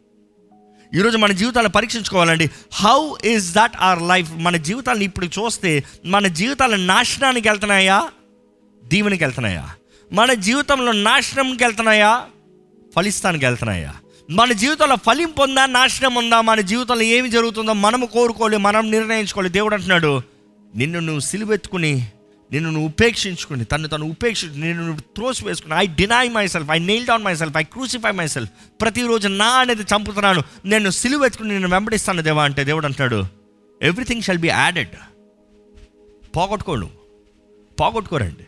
ఈరోజు 0.96 1.18
మన 1.18 1.32
జీవితాలను 1.32 1.70
పరీక్షించుకోవాలండి. 1.70 2.50
How 2.74 3.14
is 3.24 3.54
that 3.54 3.72
our 3.80 4.02
life 4.02 4.32
మన 4.36 4.58
జీవితాలను 4.58 5.04
ఇప్పుడు 5.04 5.26
చూస్తే 5.26 5.84
మన 6.06 6.28
జీవితాలు 6.28 6.76
నాశనానికి 6.76 7.50
వెళ్తున్నాయా? 7.50 8.10
దీవెనికి 8.84 9.24
వెళ్తున్నాయా? 9.24 9.70
మన 10.14 10.34
జీవితంలో 10.34 10.92
నాశనంకి 10.92 11.64
వెళ్తున్నాయా? 11.64 12.26
ఫలిస్తానికి 12.96 13.46
వెళ్తున్నాయా? 13.46 13.94
మన 14.30 14.52
జీవితంలో 14.52 14.96
ఫలింపు 14.96 15.44
ఉందా 15.44 15.66
నాశనం 15.66 16.16
ఉందా? 16.16 16.42
మన 16.42 16.62
జీవితంలో 16.62 17.02
ఏమి 17.02 17.30
జరుగుతుందో 17.30 17.74
మనము 17.74 18.06
కోరుకోవాలి 18.06 18.58
మనం 18.58 18.92
నిర్ణయించుకోవాలి. 18.92 19.50
దేవుడు 19.50 19.74
అంటున్నాడు 19.74 20.22
నిన్ను 20.76 21.00
నువ్వు 21.00 21.20
సిలువెత్తుకుని 21.20 22.08
నిన్ను 22.52 22.70
నువ్వు 22.70 22.88
ఉపేక్షించుకుని 22.88 23.66
తను 23.66 23.88
తను 23.88 24.10
ఉపేక్షించు 24.10 24.58
నేను 24.58 24.86
నువ్వు 24.86 25.02
త్రోసి 25.02 25.46
వేసుకుని 25.46 25.74
I 25.78 25.88
deny 25.88 26.30
myself 26.48 26.70
I 26.72 26.80
nail 26.80 27.06
down 27.06 27.24
myself 27.36 27.58
I 27.58 27.64
crucify 27.64 28.12
myself 28.28 28.82
ప్రతిరోజు 28.82 29.28
నా 29.28 29.48
అనేది 29.48 29.82
చంపుతున్నాను 29.82 30.44
నేను 30.66 30.90
సిలువెత్తుకుని 30.90 31.50
నేను 31.50 31.70
వెంబడిస్తాను 31.70 32.22
దేవా 32.22 32.44
అంటే 32.44 32.64
దేవుడు 32.64 32.86
అంటాడు 32.86 33.26
ఎవ్రీథింగ్ 33.82 34.22
షాల్ 34.22 34.38
బి 34.38 34.48
యాడెడ్ 34.48 34.96
పోగొట్టుకోడు 36.36 36.90
పోగొట్టుకోరండి. 37.80 38.44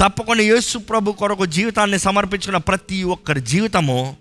తప్పకుండా 0.00 0.42
యేసు 0.42 0.78
ప్రభు 0.78 1.12
కొరకు 1.12 1.46
జీవితాన్ని 1.46 1.98
సమర్పించుకున్న 1.98 2.56
ప్రతి 2.56 3.02
ఒక్కరి 3.02 3.40
జీవితము 3.40 4.16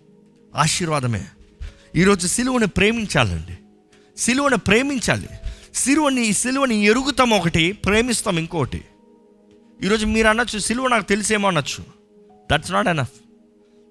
ఆశీర్వాదమే. 0.56 1.26
ఈరోజు 1.96 2.28
సిలువని 2.28 2.68
ప్రేమించాలండి. 2.68 3.58
సిలువని 4.18 4.58
ప్రేమించాలి. 4.58 5.30
సిలువని 5.74 6.34
సిలువని 6.34 6.86
ఎరుగుతాం 6.86 7.30
ఒకటి 7.30 7.72
ప్రేమిస్తాం 7.72 8.38
ఇంకోటి. 8.38 8.86
ఈరోజు 9.84 10.06
మీరు 10.06 10.28
అనొచ్చు 10.28 10.60
సిలువ 10.60 10.88
నాకు 10.88 11.06
తెలిసేమో 11.10 11.48
అనొచ్చు. 11.48 11.82
దట్స్ 12.52 12.72
నాట్ 12.72 12.88
ఎనఫ్ 12.88 13.14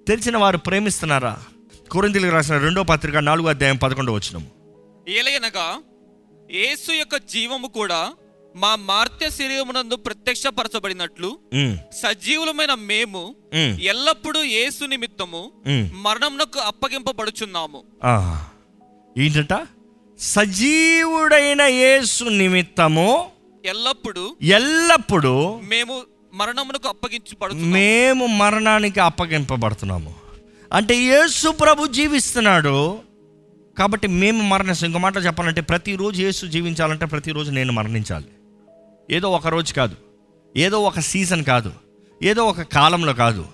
తెలిసిన 0.09 0.37
వారు 0.37 0.59
ప్రేమిస్తున్నారా? 0.59 1.33
కొరింతలకు 1.91 2.33
రాసిన 2.33 2.57
రెండో 2.59 2.83
పత్రిక 2.83 3.17
నాలుగో 3.17 3.49
అధ్యాయం 3.49 3.77
పదకొండు 3.77 4.13
వచ్చినము 4.13 4.49
ఏలయనగా 5.09 5.67
యేసు 6.51 6.91
యొక్క 6.93 7.17
జీవము 7.17 7.69
కూడా 7.69 8.01
మా 8.57 8.73
మార్త్య 8.77 9.31
శరీరమునందు 9.31 9.97
ప్రత్యక్షపరచబడినట్లు 9.97 11.31
సజీవులమైన 11.93 12.75
మేము 12.75 13.23
ఎల్లప్పుడూ 13.81 14.43
యేసు 14.43 14.85
నిమిత్తము. 14.85 15.43
మరణమునకు 16.03 16.61
అప్పగింపబడుచున్నాము. 16.61 17.81
ఏంటంట? 19.19 19.55
సజీవుడైన 20.19 21.63
యేసు 21.63 22.25
నిమిత్తము 22.25 23.11
ఎల్లప్పుడూ 23.69 24.37
ఎల్లప్పుడూ 24.43 25.61
మేము 25.69 26.03
మరణమునకు 26.35 26.89
అప్పగించబడుచు 26.89 27.57
మేము 27.57 28.27
మరణానికి 28.27 29.01
అప్పగింపబడుతున్నాము. 29.01 30.15
అంటే 30.73 30.97
యేసు 30.97 31.49
ప్రభు 31.49 31.87
జీవిస్తున్నాడు 31.87 32.99
కాబట్టి 33.79 34.09
మేము 34.09 34.43
మరణిస్తాం 34.43 34.89
ఇంకో 34.89 34.99
మాట 34.99 35.17
చెప్పాలంటే 35.17 35.61
ప్రతిరోజు 35.61 36.23
యేసు 36.23 36.47
జీవించాలంటే 36.47 37.07
ప్రతిరోజు 37.07 37.51
నేను 37.51 37.73
మరణించాలి. 37.73 38.25
ఏదో 39.11 39.31
ఒక 39.31 39.47
రోజు 39.47 39.75
కాదు. 39.75 39.97
ఏదో 40.57 40.81
ఒక 40.81 41.01
సీజన్ 41.01 41.45
కాదు. 41.45 41.73
ఏదో 42.23 42.45
ఒక 42.45 42.61
కాలంలో 42.61 43.15
కాదు. 43.15 43.47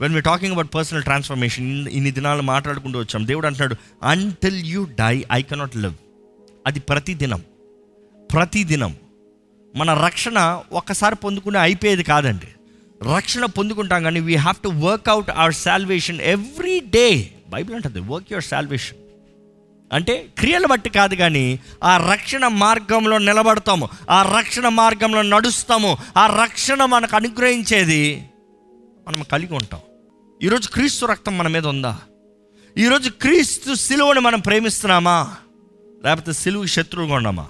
When 0.00 0.14
we 0.14 0.20
talking 0.20 0.52
about 0.52 0.74
personal 0.74 1.02
transformation 1.02 1.88
ఇన్ని 1.88 2.10
దినాలు 2.10 2.42
మాట్లాడుకుంటూ 2.42 2.98
వచ్చాం. 2.98 3.26
దేవుడు 3.26 3.46
అంటున్నాడు 3.46 3.76
until 4.02 4.64
you 4.64 4.84
die 4.84 5.26
I 5.32 5.42
cannot 5.42 5.76
live 5.76 5.94
అది 6.66 6.80
ప్రతిదినం. 6.80 7.42
ప్రతిదినం. 8.32 8.96
మన 9.76 9.94
రక్షణ 9.94 10.60
ఒక్కసారి 10.72 11.16
పొందుకునే 11.16 11.58
అయిపోయేది 11.58 12.02
కాదండి. 12.02 12.48
రక్షణ 13.14 13.44
పొందుకుంటాం 13.44 14.02
కానీ 14.02 14.20
we 14.20 14.34
have 14.34 14.62
to 14.62 14.68
work out 14.68 15.30
our 15.30 15.54
salvation 15.54 16.20
every 16.20 16.80
day 16.80 17.34
Bible 17.48 17.76
అంటుంది 17.76 18.00
వర్క్ 18.00 18.32
యువర్ 18.32 18.44
సాల్వేషన్ 18.44 18.98
అంటే 19.92 20.26
క్రియలు 20.38 20.66
బట్టి 20.66 20.90
కాదు 20.90 21.14
కానీ 21.14 21.60
ఆ 21.84 22.10
రక్షణ 22.12 22.46
మార్గంలో 22.46 23.18
నిలబడతాము 23.18 23.88
ఆ 24.10 24.38
రక్షణ 24.38 24.68
మార్గంలో 24.68 25.22
నడుస్తాము 25.22 25.98
ఆ 26.16 26.42
రక్షణ 26.42 26.84
మనకు 26.84 27.16
అనుగ్రహించేది 27.16 28.30
మనం 29.08 29.22
కలిగి 29.22 29.54
ఉంటాం. 29.54 29.80
ఈరోజు 30.42 30.68
క్రీస్తు 30.68 31.06
రక్తం 31.06 31.38
మన 31.38 31.48
మీద 31.48 31.66
ఉందా? 31.66 31.98
ఈరోజు 32.78 33.10
క్రీస్తు 33.10 33.74
సిలువని 33.74 34.20
మనం 34.20 34.40
ప్రేమిస్తున్నామా? 34.40 35.36
లేకపోతే 36.04 36.32
సిలువు 36.32 36.66
శత్రువుగా 36.66 37.14
ఉన్నామా? 37.14 37.48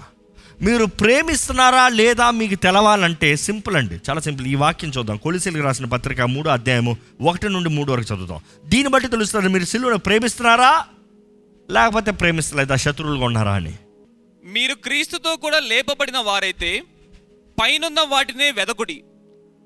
మీరు 0.61 0.85
ప్రేమిస్తున్నారా 0.85 1.89
లేదా 1.89 2.31
మీకు 2.31 2.55
తెలవాలంటే 2.55 3.35
సింపుల్ 3.35 3.75
అండి. 3.75 3.99
చాలా 4.09 4.19
సింపుల్. 4.19 4.47
ఈ 4.47 4.55
వాక్యం 4.55 4.91
చూద్దాం. 4.97 5.17
కొలిసిలికి 5.17 5.61
రాసిన 5.61 5.85
పత్రిక 5.85 6.21
మూడు 6.21 6.49
అధ్యాయము 6.49 6.97
ఒకటి 7.21 7.49
నుండి 7.49 7.69
మూడు 7.69 7.91
వరకు 7.91 8.13
చదువుతాం. 8.13 8.39
దీన్ని 8.65 8.89
బట్టి 8.89 9.09
తెలుస్తుంది 9.09 9.49
మీరు 9.49 9.63
సిలువను 9.63 9.97
ప్రేమిస్తున్నారా? 9.97 10.85
లేకపోతే 11.71 12.11
ప్రేమిస్తలేదా? 12.11 12.75
శత్రువులుగా 12.75 13.25
ఉన్నారా 13.25 13.53
అని. 13.53 13.73
మీరు 14.45 14.73
క్రీస్తుతో 14.73 15.35
కూడా 15.35 15.59
లేపబడిన 15.59 16.17
వారైతే 16.17 16.83
పైనున్న 17.61 18.01
వాటినే 18.01 18.51
వెదకుడి. 18.51 19.03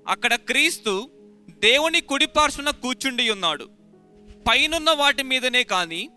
అక్కడ 0.08 0.36
క్రీస్తు 0.36 1.10
దేవుని 1.50 2.02
కుడిపార్శ్వన 2.02 2.70
కూర్చుండి 2.70 3.30
ఉన్నాడు. 3.30 3.70
పైనున్న 4.50 4.92
వాటి 4.92 5.24
మీదనే 5.24 5.64
కానీ 5.64 6.10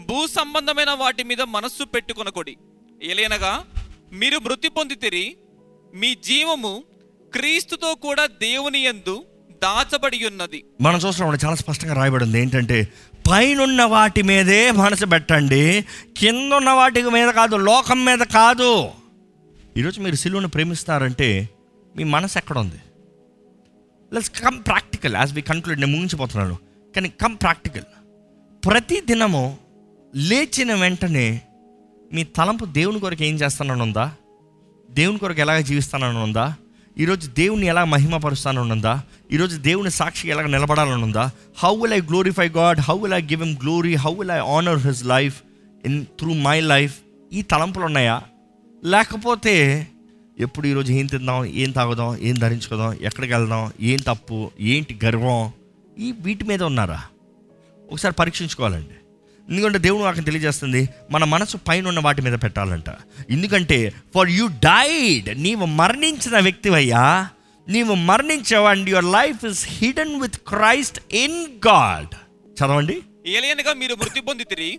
భూ 0.00 0.26
సంబంధమైన 0.26 0.90
వాటి 0.90 1.22
మీద 1.22 1.42
మనస్సు 1.42 1.84
పెట్టుకొనకొడి. 1.84 2.56
ఎలేనగా 3.02 3.64
మీరు 4.12 4.38
మృతి 4.38 4.68
పొందితిరి 4.68 5.36
మీ 5.94 6.14
జీవము 6.14 6.84
క్రీస్తుతో 7.34 7.94
కూడా 7.94 8.26
దేవుని 8.26 8.86
యందు 8.86 9.24
దాచబడి 9.62 10.26
ఉన్నది. 10.26 10.64
మనం 10.80 10.98
చూస్తున్నాం 10.98 11.38
చాలా 11.44 11.54
స్పష్టంగా 11.54 11.94
రాయబడి 11.94 12.24
ఉంది 12.24 12.38
ఏంటంటే 12.38 12.88
పైనున్న 13.30 13.82
వాటి 13.82 14.22
మీదే 14.22 14.70
మనసు 14.70 15.06
పెట్టండి 15.06 15.84
కింద 16.16 16.52
ఉన్న 16.52 16.70
వాటి 16.70 17.02
మీద 17.02 17.28
కాదు 17.28 17.56
లోకం 17.56 18.04
మీద 18.04 18.18
కాదు. 18.18 18.90
ఈరోజు 19.76 20.00
మీరు 20.00 20.14
సిలువను 20.14 20.48
ప్రేమిస్తున్నారంటే 20.48 21.48
మీ 21.96 22.04
మనసు 22.04 22.38
ఎక్కడ 22.38 22.58
ఉంది 22.58 22.80
let's 24.14 24.30
come 24.30 24.64
practical 24.64 25.14
as 25.16 25.34
we 25.34 25.42
conclude 25.42 25.80
నేను 25.80 25.92
ముగించిపోతున్నాను. 25.92 26.58
కానీ 26.94 27.08
కమ్ 27.08 27.36
ప్రాక్టికల్ 27.36 27.84
ప్రతి 28.66 29.00
దినము 29.00 29.58
లేచిన 30.16 30.74
వెంటనే 30.74 31.40
మీ 32.14 32.24
తలంపు 32.24 32.64
దేవుని 32.64 33.00
కొరకు 33.00 33.24
ఏం 33.24 33.34
చేస్తానని 33.34 33.82
ఉందా 33.82 34.12
దేవుని 34.90 35.18
కొరకు 35.18 35.40
ఎలాగ 35.40 35.60
జీవిస్తానని 35.60 36.18
ఉందా 36.18 36.54
ఈరోజు 36.98 37.30
దేవుని 37.30 37.66
ఎలా 37.66 37.84
మహిమపరుస్తానని 37.84 38.72
ఉందా 38.72 39.02
ఈరోజు 39.32 39.56
దేవుని 39.56 39.90
సాక్షి 39.90 40.28
ఎలాగ 40.28 40.46
నిలబడాలని 40.46 41.02
ఉందా 41.02 41.30
how 41.58 41.80
will 41.80 41.92
I 41.92 42.00
glorify 42.00 42.48
God 42.48 42.80
how 42.80 42.98
will 42.98 43.14
I 43.14 43.22
give 43.22 43.42
him 43.42 43.56
glory 43.56 43.94
how 43.94 44.14
will 44.14 44.30
I 44.30 44.38
honour 44.38 44.86
his 44.86 45.04
life 45.04 45.42
in 45.84 46.04
through 46.04 46.34
my 46.34 46.60
life 46.60 46.98
ఈ 47.32 47.42
తలంపులు 47.42 47.84
ఉన్నాయా? 47.84 48.22
లేకపోతే 48.84 49.86
ఎప్పుడు 50.38 50.66
ఈరోజు 50.66 50.92
ఏం 50.92 51.06
తిందాం? 51.06 51.44
ఏం 51.44 51.70
తాగుదాం? 51.70 52.16
ఏం 52.16 52.34
ధరించుకుందాం? 52.34 52.92
ఎక్కడికి 53.00 53.32
వెళ్దాం? 53.32 53.72
ఏం 53.80 53.98
తప్పు? 53.98 54.50
ఏంటి 54.60 54.98
గర్వం? 55.04 55.52
ఈ 55.98 56.12
వీటి 56.12 56.44
మీద 56.44 56.62
ఉన్నారా? 56.62 57.02
ఒకసారి 57.92 58.14
పరీక్షించుకోవాలండి. 58.14 59.07
ఎందుకంటే 59.48 59.78
దేవుడు 59.78 60.04
నాకు 60.04 60.20
తెలియజేస్తుంది 60.20 60.88
మన 61.10 61.24
మనసు 61.24 61.56
పైన 61.56 61.88
ఉన్న 61.88 62.00
వాటి 62.00 62.22
మీద 62.22 62.38
పెట్టాలంట. 62.42 62.90
ఎందుకంటే 63.30 63.92
ఫర్ 64.14 64.30
యూ 64.30 64.46
డైడ్ 64.46 65.42
నీవు 65.42 65.66
మరణించిన 65.80 66.38
వ్యక్తివయ్యా. 66.38 67.28
నీవు 67.68 67.94
మరణించావు 67.94 68.66
and 68.66 68.88
your 68.88 69.04
life 69.04 69.44
is 69.44 69.66
hidden 69.70 70.20
with 70.20 70.36
Christ 70.48 71.00
in 71.12 71.40
God 71.68 72.14
చదవండి. 72.58 73.00
ఏలియనగా 73.26 73.72
మీరు 73.72 73.94
మృతి 73.94 74.20
పొందితిరి. 74.20 74.78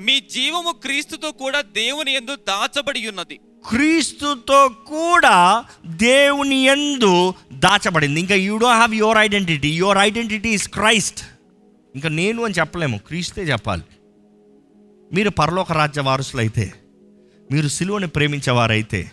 మీ 0.00 0.20
జీవము 0.20 0.72
క్రీస్తుతో 0.72 1.30
కూడా 1.30 1.60
దేవుని 1.60 2.14
యందు 2.14 2.34
దాచబడి 2.34 3.08
ఉన్నది. 3.08 3.38
క్రీస్తుతో 3.68 4.68
కూడా 4.68 5.64
దేవుని 5.86 6.66
యందు 6.66 7.34
దాచబడింది. 7.52 8.20
ఇంకా 8.20 8.34
you 8.34 8.56
don't 8.56 8.76
have 8.76 8.94
your 8.94 9.18
identity 9.18 9.68
your 9.68 9.98
identity 9.98 10.48
is 10.48 10.68
Christ 10.68 11.20
ఇంకా 11.94 12.08
నేను 12.08 12.44
అని 12.44 12.54
చెప్పలేము. 12.58 12.96
క్రీస్తే 13.06 13.42
చెప్పాలి. 13.42 13.82
మీరు 15.12 15.30
పరలోక 15.30 15.72
రాజ్య 15.72 16.00
వారసులైతే 16.00 16.74
మీరు 17.52 17.68
సిలువని 17.68 18.08
ప్రేమించేవారైతే 18.08 19.12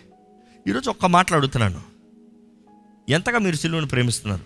ఈరోజు 0.68 0.90
ఒక్క 0.90 1.06
మాట్లాడుతున్నాను 1.06 1.80
ఎంతగా 3.08 3.38
మీరు 3.38 3.56
సిలువను 3.56 3.86
ప్రేమిస్తున్నారు? 3.86 4.42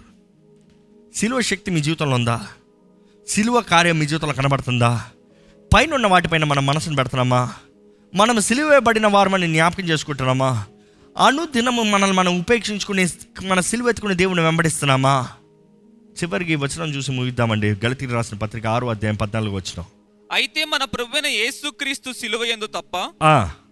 సిలువ 1.16 1.40
శక్తి 1.40 1.70
మీ 1.70 1.80
జీవితంలో 1.80 2.14
ఉందా? 2.14 2.46
సిలువ 3.28 3.60
కార్యం 3.60 3.98
మీ 3.98 4.06
జీవితంలో 4.06 4.34
కనబడుతుందా? 4.34 5.04
పైన 5.74 5.94
ఉన్న 5.94 6.06
వాటిపైన 6.06 6.44
మన 6.44 6.58
మనసును 6.58 6.96
పెడుతున్నామా? 6.96 7.54
మనం 8.14 8.40
సిలువేయబడిన 8.40 9.06
వారమని 9.06 9.46
జ్ఞాపకం 9.46 9.84
చేసుకుంటున్నామా? 9.84 10.64
అనుదినము 11.26 11.82
మనల్ని 11.82 12.16
మనం 12.16 12.40
ఉపేక్షించుకునే 12.40 13.08
మన 13.42 13.60
సిలువెత్తుకునే 13.60 14.14
దేవుని 14.14 14.40
వెంబడిస్తున్నామా? 14.40 15.28
చివరికి 16.22 16.54
వచనం 16.54 16.88
చూసి 16.88 17.12
ముగిద్దామండి. 17.12 17.70
గలతీకి 17.70 18.12
రాసిన 18.12 18.38
పత్రిక 18.38 18.66
ఆరు 18.66 18.86
అధ్యాయం 18.86 19.16
పద్నాలుగు 19.16 19.54
వచ్చిన 19.54 19.84
అయితే 20.30 20.64
మన 20.64 20.82
ప్రభువైన 20.84 21.26
యేసుక్రీస్తు 21.26 22.10
సిలువ 22.20 22.42
యందు 22.44 22.66
తప్ప 22.66 22.96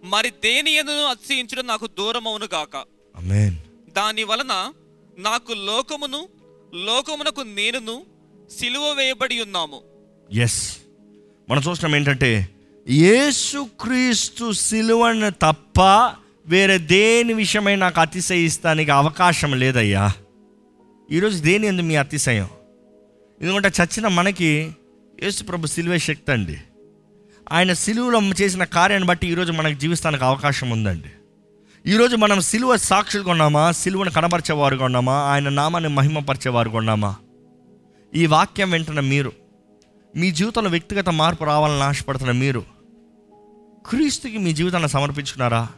మరి 0.03 0.29
దేని 0.45 0.71
ఎందును 0.79 1.03
అతిశయించడం 1.05 1.65
నాకు 1.67 1.87
దూరమవును 1.97 2.47
గాక. 2.53 2.73
అమేన్ 3.15 3.55
దాని 3.97 4.23
వలన 4.23 4.53
నాకు 5.17 5.53
లోకమును 5.69 6.21
లోకమునకు 6.87 7.43
నేనును 7.57 7.95
సిలువ 8.57 8.85
వేయబడి 8.97 9.37
ఉన్నాము. 9.41 9.79
ఎస్ 10.31 10.61
మనం 11.49 11.61
చూసినాం 11.67 11.95
ఏంటంటే 11.95 12.31
యేసుక్రీస్తు 12.87 14.51
సిలువను 14.51 15.29
తప్ప 15.45 15.79
వేరే 16.53 16.77
దేని 16.93 17.33
విషయమై 17.33 17.75
నాకు 17.75 17.99
అతిశయిస్తానికి 18.01 18.91
అవకాశం 18.91 19.51
లేదయ్యా. 19.59 20.05
ఈరోజు 21.11 21.37
దేని 21.47 21.67
ఎందు 21.67 21.81
మీ 21.81 21.95
అతిశయం? 21.95 22.49
ఎందుకంటే 23.41 23.69
చచ్చిన 23.79 24.07
మనకి 24.19 24.51
యేసు 25.23 25.43
ప్రభు 25.43 25.67
సిలువే 25.67 25.99
శక్తి 25.99 26.31
అండి. 26.31 26.61
ఆయన 27.51 27.73
సిలువలో 27.73 28.21
చేసిన 28.41 28.63
కార్యాన్ని 28.63 29.09
బట్టి 29.09 29.27
ఈరోజు 29.27 29.51
మనకు 29.51 29.79
జీవిస్తానికి 29.79 30.23
అవకాశం 30.23 30.69
ఉందండి. 30.69 31.09
ఈరోజు 31.91 32.15
మనం 32.15 32.41
సిలువ 32.41 32.75
సాక్షులుగా 32.75 33.31
ఉన్నామా? 33.31 33.71
సిలువను 33.71 34.11
కనపరిచేవారుగా 34.11 34.85
ఉన్నామా? 34.85 35.13
ఆయన 35.13 35.49
నామాన్ని 35.49 35.89
మహిమపరిచేవారుగా 35.89 36.77
ఉన్నామా? 36.77 37.15
ఈ 38.15 38.25
వాక్యం 38.25 38.71
వెంటనే 38.71 39.01
మీరు 39.01 39.31
మీ 40.15 40.31
జీవితంలో 40.31 40.69
వ్యక్తిగత 40.69 41.09
మార్పు 41.09 41.43
రావాలని 41.43 41.83
ఆశపడుతున్న 41.83 42.31
మీరు 42.31 42.63
క్రీస్తుకి 43.85 44.37
మీ 44.37 44.53
జీవితాన్ని 44.53 44.89
సమర్పించుకున్నారా? 44.89 45.69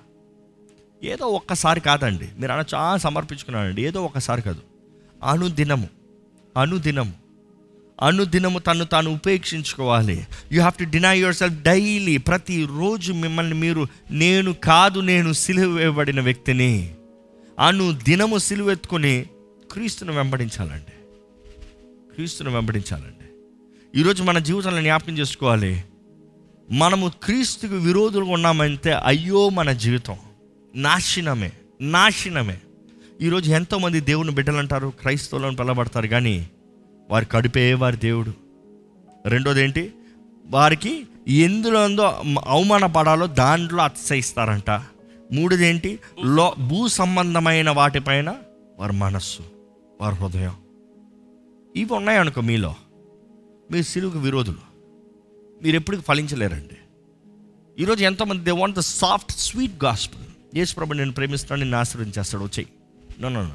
ఏదో 1.03 1.25
ఒక్కసారి 1.25 1.79
కాదండి. 1.79 2.29
మీరు 2.39 2.51
అలా 2.51 2.65
చాలా 2.73 2.97
సమర్పించుకున్నారండి 2.97 3.85
ఏదో 3.85 4.05
ఒక్కసారి 4.05 4.41
కాదు. 4.41 4.61
అనుదినము 5.23 5.89
అనుదినము. 6.57 7.20
అనుదినము 8.01 8.59
తను 8.59 8.85
తాను 8.85 9.11
ఉపేక్షించుకోవాలి. 9.13 10.27
You 10.51 10.61
have 10.61 10.79
to 10.79 10.83
deny 10.83 11.19
yourself 11.35 11.61
daily 11.61 12.17
ప్రతిరోజు 12.17 13.13
మిమ్మల్ని 13.13 13.55
మీరు 13.55 13.87
నేను 14.11 14.53
కాదు 14.53 14.99
నేను 14.99 15.33
సిలువేయబడిన 15.33 16.21
వ్యక్తిని. 16.21 16.95
అను 17.59 17.91
దినము 17.91 18.37
సిలువెత్తుకొని 18.37 19.25
క్రీస్తును 19.71 20.13
వెంబడించాలండి. 20.13 20.91
క్రీస్తును 22.15 22.51
వెంబడించాలండి. 22.51 23.27
ఈరోజు 23.99 24.23
మన 24.23 24.39
జీవితంలో 24.39 24.81
జ్ఞాపకం 24.81 25.17
చేసుకోవాలి. 25.17 25.83
మనము 26.71 27.11
క్రీస్తుకు 27.23 27.75
విరోధులుగా 27.75 28.31
ఉన్నామంటే 28.31 28.93
అయ్యో 28.93 29.49
మన 29.49 29.71
జీవితం 29.71 30.15
నాశనమే 30.75 31.51
నాశనమే. 31.81 32.59
ఈరోజు 33.21 33.51
ఎంతోమంది 33.51 33.99
దేవుని 33.99 34.31
బిడ్డలు 34.31 34.57
అంటారు 34.57 34.93
క్రైస్తవులను 35.01 35.55
పిలబడతారు 35.55 36.07
కానీ 36.07 36.49
వారి 37.11 37.25
కడిపే 37.25 37.73
వారి 37.73 37.97
దేవుడు. 37.97 38.33
రెండోది 39.25 39.61
ఏంటి 39.61 39.93
వారికి 40.45 41.07
ఎందులో 41.27 41.85
ఉందో 41.85 42.03
అవమానపడాలో 42.47 43.27
దాంట్లో 43.27 43.83
అతిశయిస్తారంట. 43.83 44.69
మూడోది 45.33 45.67
ఏంటి 45.67 45.99
లో 46.25 46.55
భూ 46.59 46.87
సంబంధమైన 46.87 47.69
వాటిపైన 47.69 48.35
వారి 48.79 48.93
మనస్సు 48.93 49.43
వారి 50.01 50.15
హృదయం. 50.15 50.55
ఇవి 51.75 51.93
ఉన్నాయనుకో 51.93 52.41
మీలో. 52.41 52.75
మీరు 53.71 53.83
సిలువుకు 53.83 54.19
విరోధులు. 54.19 54.57
మీరు 55.63 55.75
ఎప్పటికి 55.75 56.03
ఫలించలేరండి. 56.03 56.77
ఈరోజు 57.83 58.03
ఎంతోమంది 58.03 58.43
they 58.43 58.51
want 58.51 58.77
the 58.77 58.79
soft 58.79 59.31
sweet 59.31 59.83
gospel 59.83 60.57
Yesu 60.57 60.75
ప్రభు 60.75 60.93
నేను 60.93 61.11
ప్రేమిస్తాను 61.11 61.63
నేను 61.63 61.77
ఆశీర్వదించేస్తాడు. 61.77 62.43
వచ్చేయి. 62.43 62.67
నో 63.19 63.29
నో 63.29 63.43
నో 63.43 63.53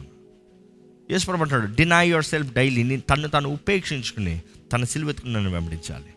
యేసుప్రభు 1.11 1.43
అంటాడు 1.43 1.75
డినై 1.75 2.09
యువర్ 2.09 2.25
సెల్ఫ్ 2.25 2.53
డైలీ 2.53 2.97
తను 2.97 3.29
తను 3.29 3.49
ఉపేక్షించుకుని 3.49 4.41
తన 4.73 4.85
సిలువెత్తుకుని 4.85 5.33
నన్ను 5.33 5.51
వెంబడించాలి. 5.51 6.11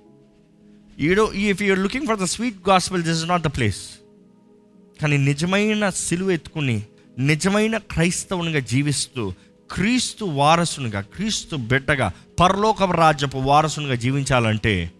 ఈడో 1.05 1.33
if 1.33 1.61
you're 1.61 1.79
looking 1.79 2.07
for 2.07 2.19
the 2.19 2.23
sweet 2.23 2.69
gospel 2.69 3.03
this 3.03 3.19
is 3.19 3.29
not 3.29 3.43
the 3.43 3.47
place 3.47 3.81
కానీ 5.01 5.17
నిజమైన 5.17 5.89
సిలువ 5.89 6.31
ఎత్తుకుని 6.31 6.83
నిజమైన 7.19 7.77
క్రైస్తవునిగా 7.77 8.59
జీవిస్తూ 8.59 9.33
క్రీస్తు 9.71 10.25
వారసునిగా 10.25 11.01
క్రీస్తు 11.01 11.55
బిడ్డగా 11.55 12.11
పరలోక 12.39 12.83
రాజ్యపు 12.83 13.37
వారసునిగా 13.37 13.95
జీవించాలంటే 13.95 14.91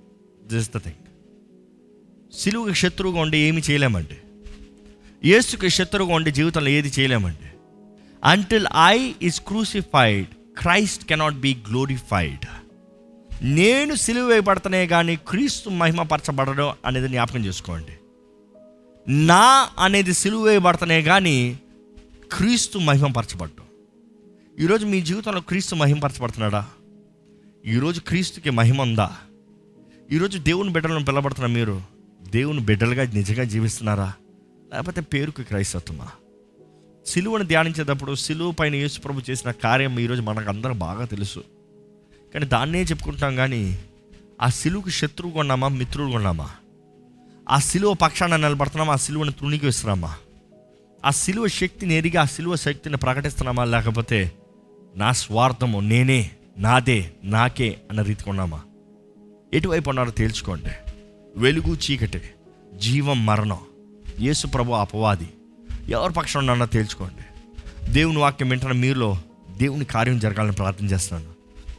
దిస్ 0.45 0.69
ద 0.69 0.77
థింగ్ 0.77 1.03
సిలువుకి 2.39 2.75
శత్రువుగా 2.75 3.21
ఉండి 3.21 3.37
ఏమి 3.37 3.61
చేయలేమండి. 3.69 4.17
యేసుకి 5.29 5.69
శత్రువుగా 5.69 6.15
ఉండి 6.15 6.31
జీవితంలో 6.31 6.69
ఏది 6.69 6.91
చేయలేమండి. 6.99 7.48
Until 8.23 8.65
I 8.85 9.13
is 9.21 9.41
crucified 9.41 10.27
Christ 10.57 11.05
cannot 11.05 11.35
be 11.35 11.51
glorified 11.69 12.45
నేను 13.43 13.95
సిలువ 13.95 14.25
వేయబడతనే 14.27 14.87
కానీ 14.87 15.15
క్రీస్తు 15.15 15.69
మహిమపరచబడడం 15.69 16.73
అనేది 16.85 17.07
జ్ఞాపకం 17.07 17.45
చేసుకోండి. 17.45 17.91
నా 19.07 19.69
అనేది 19.79 20.13
సిలువ 20.13 20.43
వేయబడతనే 20.43 21.01
కానీ 21.01 21.59
క్రీస్తు 22.31 22.77
మహిమపరచబడ్డం. 22.79 23.65
ఈరోజు 24.59 24.85
మీ 24.85 25.01
జీవితంలో 25.01 25.41
క్రీస్తు 25.41 25.75
మహిమపరచబడుతున్నాడా? 25.75 26.65
ఈరోజు 27.65 27.99
క్రీస్తుకి 27.99 28.49
మహిమ 28.49 28.81
ఉందా 28.81 29.09
ఈరోజు 30.11 30.37
దేవుని 30.37 30.73
బిడ్డలను 30.73 31.05
పిలబడుతున్న 31.05 31.47
మీరు 31.53 31.81
దేవుని 32.21 32.59
బిడ్డలుగా 32.59 33.03
నిజంగా 33.03 33.43
జీవిస్తున్నారా? 33.43 34.13
లేకపోతే 34.73 35.01
పేరుకి 35.01 35.43
క్రైస్తత్వమా? 35.43 36.09
సిలువను 37.05 37.43
ధ్యానించేటప్పుడు 37.43 38.15
సిలువ 38.15 38.51
పైన 38.51 38.75
యేసుప్రభు 38.75 39.21
చేసిన 39.29 39.51
కార్యం 39.51 39.99
ఈరోజు 39.99 40.21
మనకు 40.21 40.49
అందరూ 40.49 40.73
బాగా 40.73 41.05
తెలుసు. 41.05 41.43
కానీ 42.33 42.45
దాన్నే 42.45 42.83
చెప్పుకుంటాం 42.83 43.35
కానీ 43.35 43.79
ఆ 44.41 44.47
సిలువుకి 44.47 44.91
శత్రువు 44.91 45.33
కొన్నామా? 45.33 45.67
మిత్రుడు 45.67 46.11
కొన్నామా? 46.11 46.49
ఆ 47.49 47.59
సిలువ 47.59 47.93
పక్షాన 47.93 48.35
నిలబడుతున్నామా? 48.35 48.93
ఆ 48.93 48.95
సిలువను 48.95 49.31
తృణికి 49.31 49.65
వేస్తున్నామా? 49.65 50.15
ఆ 51.05 51.09
సిలువ 51.09 51.47
శక్తిని 51.47 51.93
ఎరిగి 51.93 52.17
ఆ 52.17 52.23
సిలువ 52.23 52.55
శక్తిని 52.55 52.97
ప్రకటిస్తున్నామా? 52.97 53.63
లేకపోతే 53.63 54.31
నా 54.95 55.11
స్వార్థము 55.11 55.79
నేనే 55.79 56.29
నాదే 56.57 57.11
నాకే 57.23 57.81
అన్న 57.89 58.01
రీతి 58.01 58.23
కొన్నామా? 58.23 58.61
ఎటువైపు 59.53 59.89
ఉన్నారో 59.89 60.11
తేల్చుకోండి. 60.11 60.91
వెలుగు 61.37 61.75
చీకటి 61.75 62.21
జీవం 62.77 63.25
మరణం 63.25 63.57
యేసు 64.19 64.47
ప్రభు 64.47 64.71
అపవాది. 64.71 65.29
ఎవరి 65.89 66.13
పక్షం 66.13 66.39
ఉన్నారో 66.39 66.65
తేల్చుకోండి? 66.65 67.23
దేవుని 67.91 68.17
వాక్యం 68.17 68.49
వింటున్న 68.49 68.73
మీలో 68.73 69.17
దేవుని 69.57 69.85
కార్యం 69.85 70.19
జరగాలని 70.19 70.51
ప్రార్థన 70.51 70.85
చేస్తున్నాను. 70.85 71.33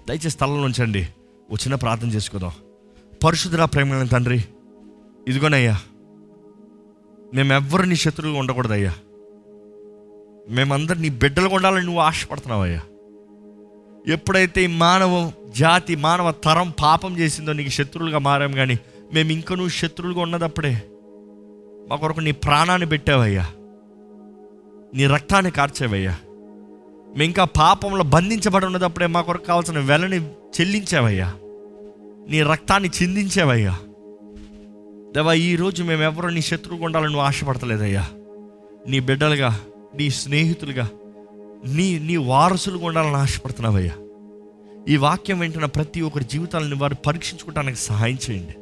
దయచేసి 0.09 0.31
స్థలంలో 0.31 0.63
ఉంచండి. 0.63 1.09
వచ్చిన 1.51 1.75
ప్రార్థన 1.75 2.09
చేసుకుందాం. 2.09 2.51
పరిశుద్ధుల 3.25 3.65
ప్రేమ 3.65 4.05
తండ్రి 4.05 4.45
ఇదిగోనయ్యా 5.29 5.81
మేమెవ్వరు 7.35 7.83
నీ 7.83 7.97
శత్రువుగా 7.97 8.39
ఉండకూడదయ్యా. 8.39 8.95
మేమందరు 10.51 10.99
నీ 10.99 11.09
బిడ్డలు 11.09 11.49
ఉండాలని 11.49 11.87
నువ్వు 11.87 12.01
ఆశపడుతున్నావయ్యా. 12.01 12.81
ఎప్పుడైతే 14.09 14.65
ఈ 14.65 14.67
మానవ 14.67 15.33
జాతి 15.57 15.97
మానవ 15.97 16.31
తరం 16.31 16.73
పాపం 16.83 17.19
చేసిందో 17.19 17.53
నీకు 17.53 17.69
శత్రువులుగా 17.69 18.19
మారాం 18.19 18.53
కానీ 18.53 18.79
మేము 19.15 19.31
ఇంకా 19.31 19.55
నువ్వు 19.55 19.71
శత్రువులుగా 19.71 20.23
ఉన్నదప్పుడే 20.23 20.83
మా 21.89 21.97
కొరకు 21.97 22.21
నీ 22.21 22.33
ప్రాణాన్ని 22.33 22.89
పెట్టావయ్యా. 22.89 23.53
నీ 24.95 25.07
రక్తాన్ని 25.07 25.51
కార్చేవయ్యా. 25.51 26.17
మేము 27.09 27.23
ఇంకా 27.23 27.45
పాపంలో 27.45 28.05
బంధించబడి 28.05 28.67
ఉన్నదప్పుడే 28.67 29.07
మా 29.07 29.21
కొరకు 29.21 29.45
కావాల్సిన 29.45 29.79
వెలని 29.79 30.27
చెల్లించావయ్యా. 30.27 31.35
నీ 32.29 32.43
రక్తాన్ని 32.43 32.91
చిందించావయ్యా. 33.03 33.79
దేవా 35.15 35.33
ఈరోజు 35.33 35.83
మేము 35.83 36.03
ఎవరో 36.03 36.29
నీ 36.29 36.41
శత్రువుగా 36.41 36.85
ఉండాలని 36.85 37.09
నువ్వు 37.09 37.27
ఆశపడతలేదయ్యా. 37.27 38.09
నీ 38.89 39.01
బిడ్డలుగా 39.01 39.61
నీ 39.95 40.11
స్నేహితులుగా 40.11 40.89
నీ 41.67 41.99
నీ 41.99 42.17
వారసులుగా 42.17 42.87
ఉండాలని 42.87 43.17
ఆశపడుతున్నావయ్యా. 43.17 43.93
ఈ 44.89 44.97
వాక్యం 44.97 45.39
వెంటనే 45.39 45.67
ప్రతి 45.67 46.01
ఒక్కరి 46.01 46.25
జీవితాలను 46.25 46.77
వారు 46.77 46.95
పరీక్షించుకోవడానికి 46.95 47.79
సహాయం 47.79 48.19
చేయండి. 48.31 48.55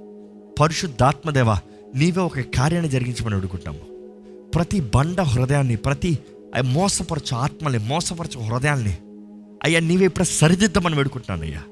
పరిశుద్ధాత్మదేవ 0.60 1.54
నీవే 1.94 2.20
ఒక 2.20 2.40
కార్యాన్ని 2.40 2.90
జరిగించమని 2.90 3.34
అడుగుకుంటాము 3.34 3.97
ప్రతి 4.54 4.80
బండ 4.80 5.20
హృదయాన్ని 5.20 5.76
ప్రతి 5.76 6.18
ఆ 6.56 6.60
మోసపరచు 6.60 7.36
ఆత్మల్ని 7.36 7.78
మోసపరచు 7.78 8.40
హృదయాల్ని 8.40 8.98
అయ్యా 9.64 9.80
నీవే 9.80 10.04
ఇప్పుడు 10.04 10.24
సరిదిద్దమని 10.24 10.96
వేడుకుంటున్నాను 10.96 11.42
అయ్యా 11.42 11.62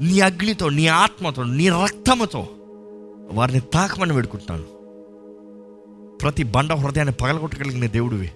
నీ 0.00 0.20
అగ్నితో 0.20 0.68
నీ 0.68 0.86
ఆత్మతో 0.86 1.44
నీ 1.44 1.68
రక్తముతో 1.68 2.48
వారిని 3.32 3.60
తాకమని 3.60 4.12
వేడుకుంటున్నాను. 4.12 4.80
ప్రతి 6.18 6.42
బండ 6.42 6.72
హృదయాన్ని 6.72 7.14
పగలగొట్టగలిగిన 7.14 7.86
దేవుడివి. 7.86 8.30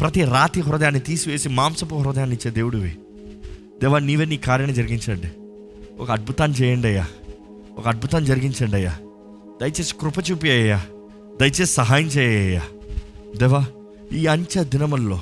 ప్రతి 0.00 0.24
రాతి 0.24 0.60
హృదయాన్ని 0.60 1.00
తీసివేసి 1.00 1.48
మాంసపు 1.48 1.94
హృదయాన్ని 1.94 2.36
ఇచ్చే 2.36 2.50
దేవుడివి. 2.50 2.90
దేవా 3.80 3.98
నీవే 3.98 4.24
నీ 4.24 4.36
కార్యాన్ని 4.36 4.76
జరిగించండి. 4.76 5.28
ఒక 6.02 6.10
అద్భుతాన్ని 6.10 6.56
చేయండి 6.56 6.88
అయ్యా. 6.88 7.06
ఒక 7.78 7.88
అద్భుతాన్ని 7.88 8.28
జరిగించండి 8.28 8.76
అయ్యా. 8.76 8.98
దయచేసి 9.60 9.94
కృప 10.00 10.30
చూపి 10.30 10.50
అయ్యా. 10.50 10.84
దయచేసి 11.40 11.66
సహాయం 11.66 12.06
చేయ్యా 12.06 12.62
దేవా 13.38 13.66
ఈ 14.12 14.26
అంచె 14.26 14.64
దినముల్లో 14.64 15.20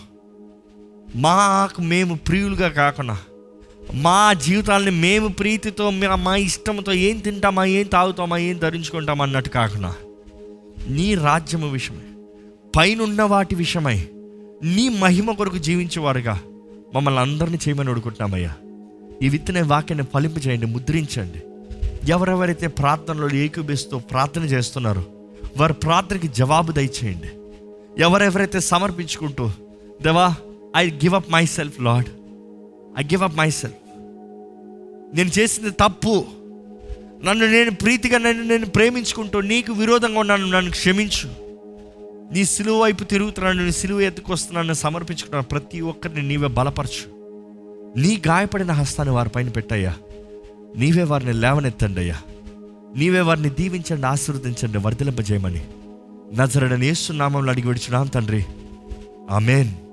మాకు 1.16 1.82
మేము 1.82 2.14
ప్రియులుగా 2.14 2.68
కాకుండా 2.68 3.18
మా 3.94 4.32
జీవితాలని 4.32 4.90
మేము 4.90 5.28
ప్రీతితో 5.28 5.90
మా 5.90 6.16
మా 6.16 6.36
ఇష్టంతో 6.36 6.92
ఏం 6.92 7.18
తింటామా 7.18 7.64
ఏం 7.64 7.86
తాగుతామా 7.86 8.38
ఏం 8.38 8.58
ధరించుకుంటామా 8.58 9.24
అన్నట్టు 9.24 9.50
కాకుండా 9.50 9.94
నీ 10.88 11.14
రాజ్యము 11.14 11.70
విషయమై 11.70 12.08
పైనున్న 12.76 13.22
వాటి 13.22 13.54
విషయమై 13.54 14.06
నీ 14.62 14.88
మహిమ 14.88 15.32
కొరకు 15.32 15.58
జీవించేవారుగా 15.58 16.40
మమ్మల్ని 16.94 17.20
అందరినీ 17.20 17.58
చేయమని 17.68 17.90
అడుగుతున్నామయ్యా. 17.90 18.54
ఈ 19.22 19.28
విత్తనే 19.28 19.62
వాక్యాన్ని 19.62 20.06
ఫలింపు 20.14 20.38
చేయండి 20.38 20.66
ముద్రించండి. 20.66 21.42
ఎవరెవరైతే 22.10 22.66
ప్రార్థనలో 22.66 23.30
ఏకీభిస్తూ 23.30 23.98
ప్రార్థన 23.98 24.42
చేస్తున్నారో 24.42 25.04
వారి 25.58 25.72
ప్రార్థనకి 25.72 26.28
జవాబు 26.28 26.72
దయచేయండి. 26.72 27.30
ఎవరెవరైతే 27.98 28.61
సమర్పించుకుంటూ 28.61 29.50
దేవా 30.03 30.35
I 30.76 30.90
give 30.90 31.14
up 31.14 31.31
myself 31.46 31.81
lord 31.81 32.07
I 32.98 33.03
give 33.03 33.22
up 33.22 33.37
myself 33.50 33.76
నేను 35.16 35.31
చేసింది 35.38 35.70
తప్పు. 35.70 36.24
నన్ను 37.24 37.46
నేను 37.46 37.70
ప్రీతిగా 37.70 38.18
నన్ను 38.18 38.44
నేను 38.44 38.66
ప్రేమించుకుంటూ 38.66 39.40
నీకు 39.40 39.72
విరోధంగా 39.72 40.20
ఉన్నాను 40.20 40.50
నన్ను 40.50 40.70
క్షమించు. 40.70 41.29
నీ 42.33 42.44
సిలువ 42.44 42.83
వైపు 42.83 43.05
తిరుగుతున్నాను 43.05 43.64
నీ 43.64 43.72
సిలువ 43.72 44.00
ఎత్తుకొస్తున్నాను 44.00 44.72
సమర్పించుకున్నాను 44.72 45.44
ప్రతి 45.44 45.81
ఒక్కరిని 45.81 46.29
నీవే 46.29 46.48
బలపరచు. 46.48 47.20
నీ 47.98 48.22
గాయపడిన 48.29 48.72
హస్తాన్ని 48.72 49.14
వారిపైన 49.14 49.48
పెట్టయ్యా. 49.48 49.94
నీవే 50.76 51.03
వారిని 51.03 51.33
లేవనెత్తండి 51.33 52.00
అయ్యా 52.00 52.16
నీవే 52.96 53.20
వారిని 53.20 53.50
దీవించండి 53.50 54.07
ఆశీర్వదించండి 54.07 54.79
వర్ధలింపజేయమని 54.79 55.66
నజరడని 56.38 56.86
యేసు 56.86 57.12
నామంలో 57.12 57.50
అడిగి 57.50 57.66
విడిచున్నాం 57.66 58.06
తండ్రి. 58.06 58.44
ఆమెన్. 59.30 59.89